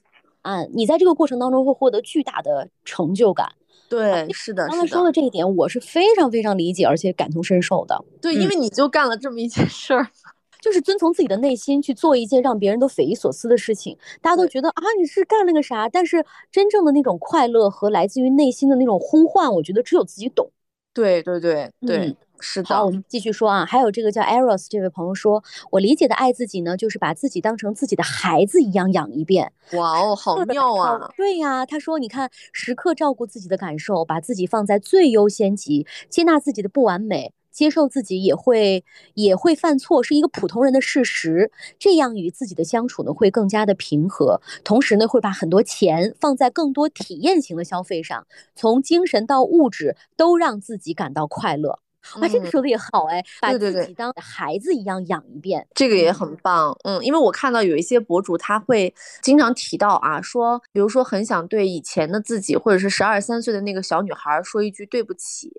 [0.43, 3.49] 嗯，你在这个过程当中会获得巨大的成就感。
[3.89, 8.03] 对，是的，刚才说的这一点，我是非常非常理解而且感同身受的。
[8.21, 10.07] 对，因为你就干了这么一件事儿。
[10.63, 15.89] 就是遵从自己的内心去做一件让别人都匪夷所思的事情，大家都觉得啊你是干了个啥？
[15.89, 20.49] 但是真正的那种快乐和来自于内心的那种呼唤，我觉得只有自己懂。
[20.93, 22.75] 对对对对，是的。
[22.75, 29.51] 好，我们继续说啊，还有这个叫 Eros 这位朋友说，我理解的爱自己呢，就是把自己当成自己的孩子一样养一遍。
[29.73, 31.09] 哇哦，好妙啊！
[31.17, 37.33] 对呀，他说，你看，时刻照顾自己的感受，把自己放在最优先级，接纳自己的不完美。
[37.53, 38.83] 接受自己也会
[39.13, 41.51] 也会犯错，是一个普通人的事实。
[41.79, 44.41] 这样与自己的相处呢，会更加的平和。
[44.63, 48.25] 同时呢，会把很多钱放在更多体验型的消费上，
[48.55, 51.79] 从精神到物质都让自己感到快乐。
[52.19, 56.77] 啊，这个说的也好哎，把自己当孩子一样养一遍，这个也很棒。
[56.83, 65.53] 嗯，因为我看到有一些博主他会经常提到啊，说比如说很想对以前的自己，或者是十二三岁的那个小女孩说一句对不起。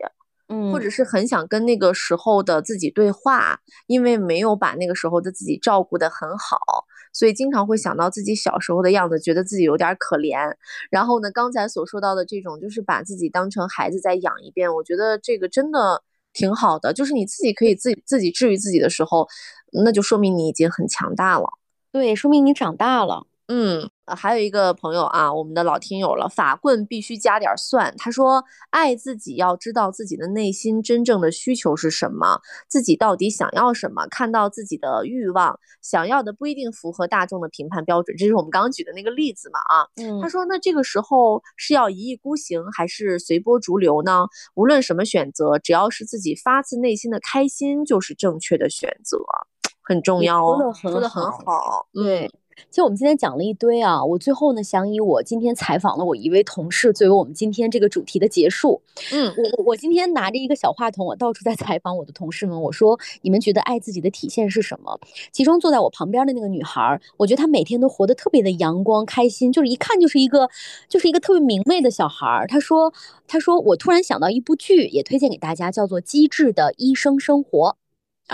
[0.49, 6.59] 嗯，或者是很想跟那个时候的自己对话，因为没有把那个时候的自己照顾得很好，
[7.12, 10.36] 所以经常会想到自己小时候的样子，觉得自己有点可怜。
[10.90, 16.92] 然后呢，刚才所说到的这种，就是把自己当成孩子再养一遍，我觉得这个真的挺好的。
[16.92, 19.26] 就是你自己可以自己自己治愈自己的时候，
[19.72, 21.49] 那就说明你已经很强大了。
[21.90, 23.26] 对，说明你长大了。
[23.47, 27.94] 嗯，还有一个朋友啊，我们的老听友了，法棍必须加点蒜。
[27.96, 38.16] 他说，爱自己要知道自己的内心真正的需求是什么，自己到底想要什么，看到自己的欲望，想要的不一定符合大众的评判标准。
[38.16, 39.59] 这是我们刚刚举的那个例子嘛？
[39.61, 44.26] 啊，嗯，他说，那这个时候是要一意孤行，还是随波逐流呢？
[44.55, 49.18] 无论什么选择，只要是自己发自内心的开心，就是正确的选择，
[49.82, 50.72] 很重要哦。
[50.74, 52.30] 说的很好，对。
[52.70, 58.80] 其实我们今天讲了一堆啊，我最后呢想以我今天采访了我一位同事作为我们今天这个主题的结束。
[59.12, 62.61] 嗯，我我今天拿着一个小话筒，我到处在采访我的同事们。
[62.61, 64.98] 我说，你们觉得爱自己的体现是什么？
[65.32, 70.48] 其中坐在我旁边的那个女孩，我觉得她每天都活得特别的阳光开心，就是一看就是一个
[70.88, 72.44] 就是一个特别明媚的小孩。
[72.48, 72.92] 她说，
[73.26, 77.76] 她说我突然想到一部剧，也推荐给大家，叫做《机智的医生生活》，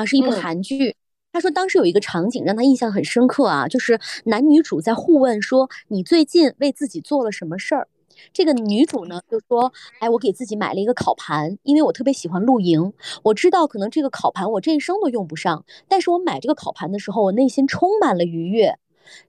[0.00, 0.96] 啊，是一部韩剧。
[1.32, 7.86] 他说，当时有一个场景让他印象很深刻啊，就是男女主在互问说：“你最近为自己做了什么事儿？”
[8.34, 12.92] 这个女主呢就说：“哎，我给自己买了一个烤盘，因为我特别喜欢露营。
[13.22, 18.76] 我知道可能这个烤盘我这一生都用不上，但是我买这个烤盘的时候，我内心充满了愉悦。”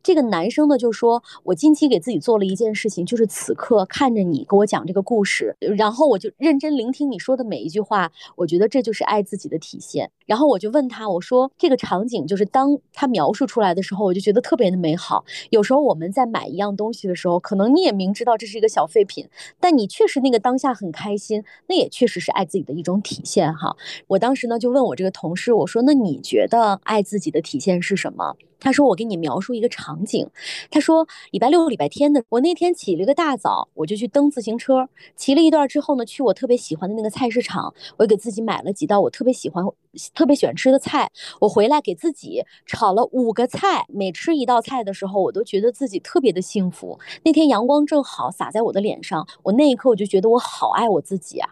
[0.04, 15.26] 这个男生呢就说：“我近期给自己做了一件事情，就是此刻看着你给我讲这个故事，然后我就认真聆听你说的每一句话，我觉得这就是爱自己的体现。”然后我就问他，我说这个场景就是当他描述出来的时候，我就觉得特别的美好。
[15.50, 19.28] 有时候我们在买一样东西的时候，可能你也明知道这是一个小废品，
[19.60, 23.76] 但你确实那个当下很开心，那也确实是爱自己的一种体现哈。
[24.08, 28.38] 我当时呢就问我这个同事，我说那你觉得爱自己的体现是什么？
[28.64, 30.30] 他说：“我给你描述一个场景。
[30.70, 39.66] 他说，礼拜六、礼拜天的，我那天起了个大早，我就去蹬自行车，骑了一段之后呢，去我特别喜欢的那个菜市场，我给自己买了几道我特别喜欢、
[40.14, 41.12] 特别喜欢吃的菜。
[41.40, 47.00] 我回来给自己炒了五个菜，每吃一道菜的时候，我都觉得自己特别的幸福。
[47.24, 51.50] 那天阳光正好洒在我的脸上，我那一刻我就觉得我好爱我自己啊。”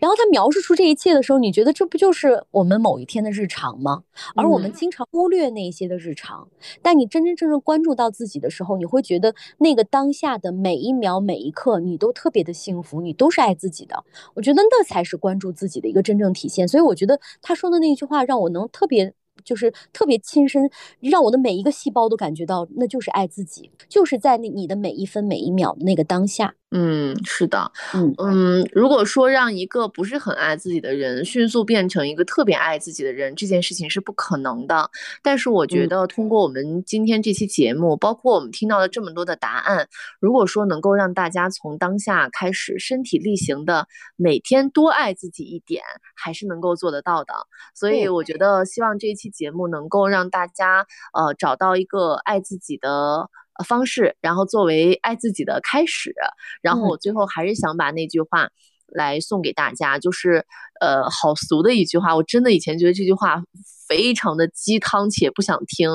[0.00, 4.02] 然后他描述出这一切的时候，你觉得这不就是我们某一天的日常吗？
[4.34, 6.48] 而我们经常忽略那些的日常，
[6.82, 14.04] 但你真真正正关注到自己的时候，你会觉得那个当下的每一秒每一刻，你都特别的幸福，你都是爱自己的。
[14.34, 16.66] 我觉得那才是关注自己的一个真正体现。
[16.66, 19.14] 所以我觉得他说的那句话让我能特别。
[19.44, 20.68] 就是特别亲身，
[20.98, 26.56] 让我的每一个细胞都感觉到，那就是爱自己，就是在那你的每一分每一秒的那个当下。
[26.70, 34.90] 嗯，是的，嗯嗯，如果说让一个不是很爱自己的人迅速变成一个特别爱自己的人，这件事情是不可能的。
[35.22, 39.88] 但是我觉得，通过我们今天这期节目，包括我们听到的这么多的答案，
[40.20, 45.82] 如果说能够让大家从当下开始身体力行的每天多爱自己一点，
[46.14, 47.32] 还是能够做得到的。
[47.74, 53.30] 所以我觉得，希望这一期节目能够让大家呃找到一个爱自己的。
[53.64, 56.14] 方式，然后作为爱自己的开始，
[56.62, 58.48] 然后我最后还是想把那句话
[58.86, 60.44] 来送给大家，就是
[60.80, 63.42] 呃，好俗的一句话，我真的以前觉得这句话
[63.88, 65.90] 非常的鸡汤且不想听。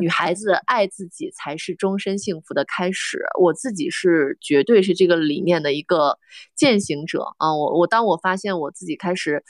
[0.00, 6.18] 女孩子爱自己才是终身幸福的开始，我自己是绝对是这个理念的一个
[6.54, 7.54] 践行者啊！
[7.54, 9.42] 我我当我发现我自己开始。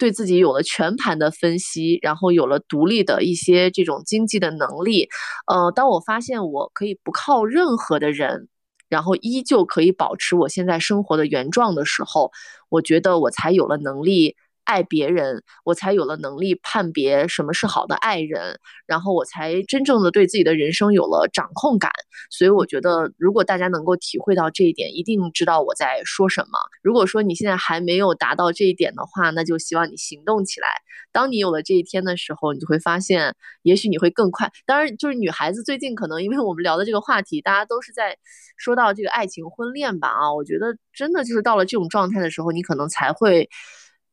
[0.00, 5.08] 对自己有了全盘的分析，然后有了独立的一些这种经济的能力，
[5.46, 8.48] 呃，当我发现我可以不靠任何的人，
[8.88, 12.32] 然后依旧可以保持我现在生活的原状的时候，
[12.70, 14.36] 我觉得我才有了能力。
[14.70, 21.90] 爱别人，我才有了能力判别什么是好的爱人，然后我才真正的对自己的人生有了掌控感。
[22.30, 26.58] 所以我觉得，如果大家能够体会到这一点，一定知道我在说什么。
[26.82, 30.68] 如果说你现在还没有达到这一点的话，那就希望你行动起来。
[31.10, 34.52] 当你有了这一天的时候，你就会发现，也许你会更快。
[34.66, 38.16] 当然，就是女孩子最近可能因为我们聊的这个话题，大家都是在
[38.56, 43.48] 说到这个爱情婚恋吧啊，我觉得真的就是到了这种状态的时候，你可能才会。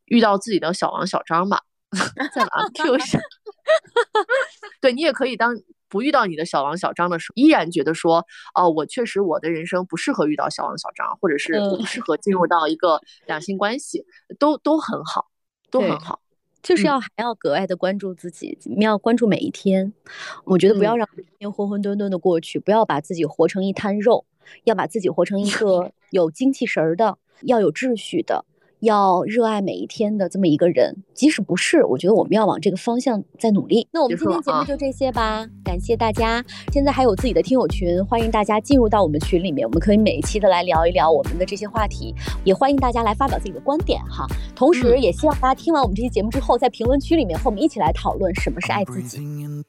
[0.08, 1.62] 遇到自己的小王小张吧，
[2.34, 3.22] 在哪 Q 上？
[4.82, 5.55] 对你也可以当
[5.89, 14.05] 不遇到你的小王小张的时候，依然觉得说，哦，我确实我的人生不适合遇到小王小张，或者是不适合进入到一个两性关系，
[14.39, 15.28] 都都很好，
[15.72, 16.20] 都很好。
[16.64, 19.93] 就是要还要格外的关注自己，你要关注每一天。
[20.43, 24.26] 我觉得不要让每天浑浑沌沌的过去，不要把自己活成一滩肉，
[24.66, 28.43] 要把自己活成一个有精气神儿的，要有秩序的。
[28.80, 33.88] 要热爱每一天的这么一个人，即使不是，我觉得我们要往这个方向在努力。
[33.91, 36.43] 那我们今天节目就这些吧，感谢大家。
[36.71, 42.13] 现在还有自己的听友群，欢迎大家进入到我们群里面，我们可以每一期的来聊一聊我们的这些话题，
[42.43, 44.28] 也欢迎大家来发表自己的观点哈。
[44.55, 49.19] 同时，也希望大家听完我们这期节目之后，在评论区里面和我们一起来讨论什么是爱自己。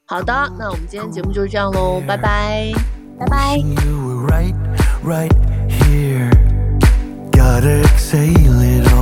[0.05, 2.71] 好的，那我们今天节目就是这样喽，拜拜，
[3.17, 3.59] 拜拜。
[7.39, 8.98] gotta exhale it all.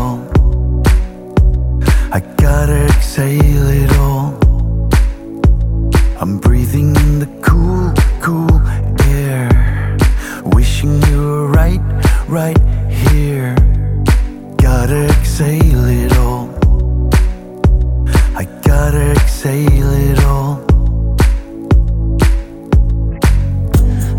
[2.10, 4.34] I gotta exhale it all.
[6.22, 8.62] I'm breathing in the cool, cool
[9.10, 9.98] air.
[10.56, 11.82] Wishing you were right,
[12.30, 12.58] right
[12.90, 13.56] here.
[14.58, 16.50] Gotta exhale it all.
[18.36, 20.64] I gotta exhale it all.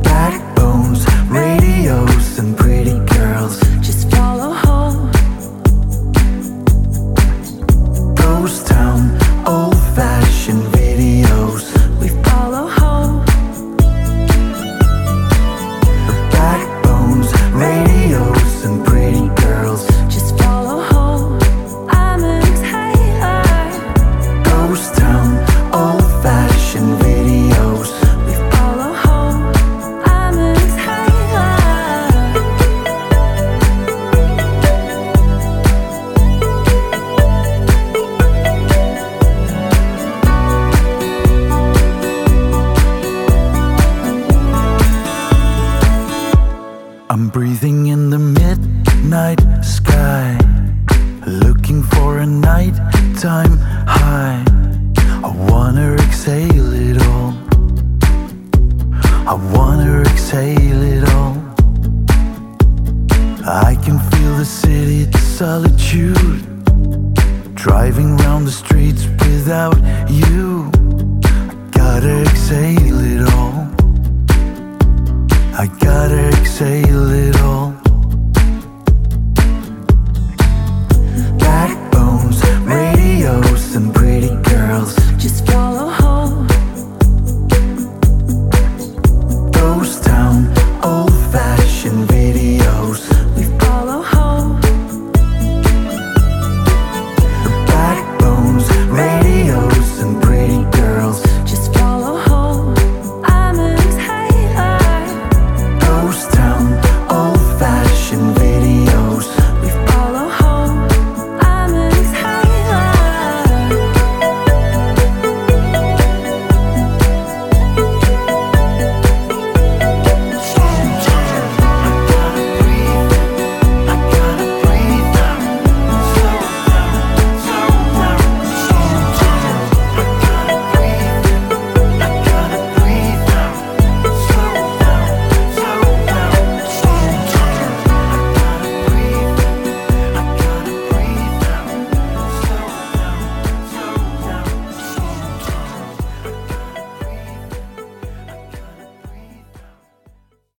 [0.02, 2.77] Backbones, radios, and pretty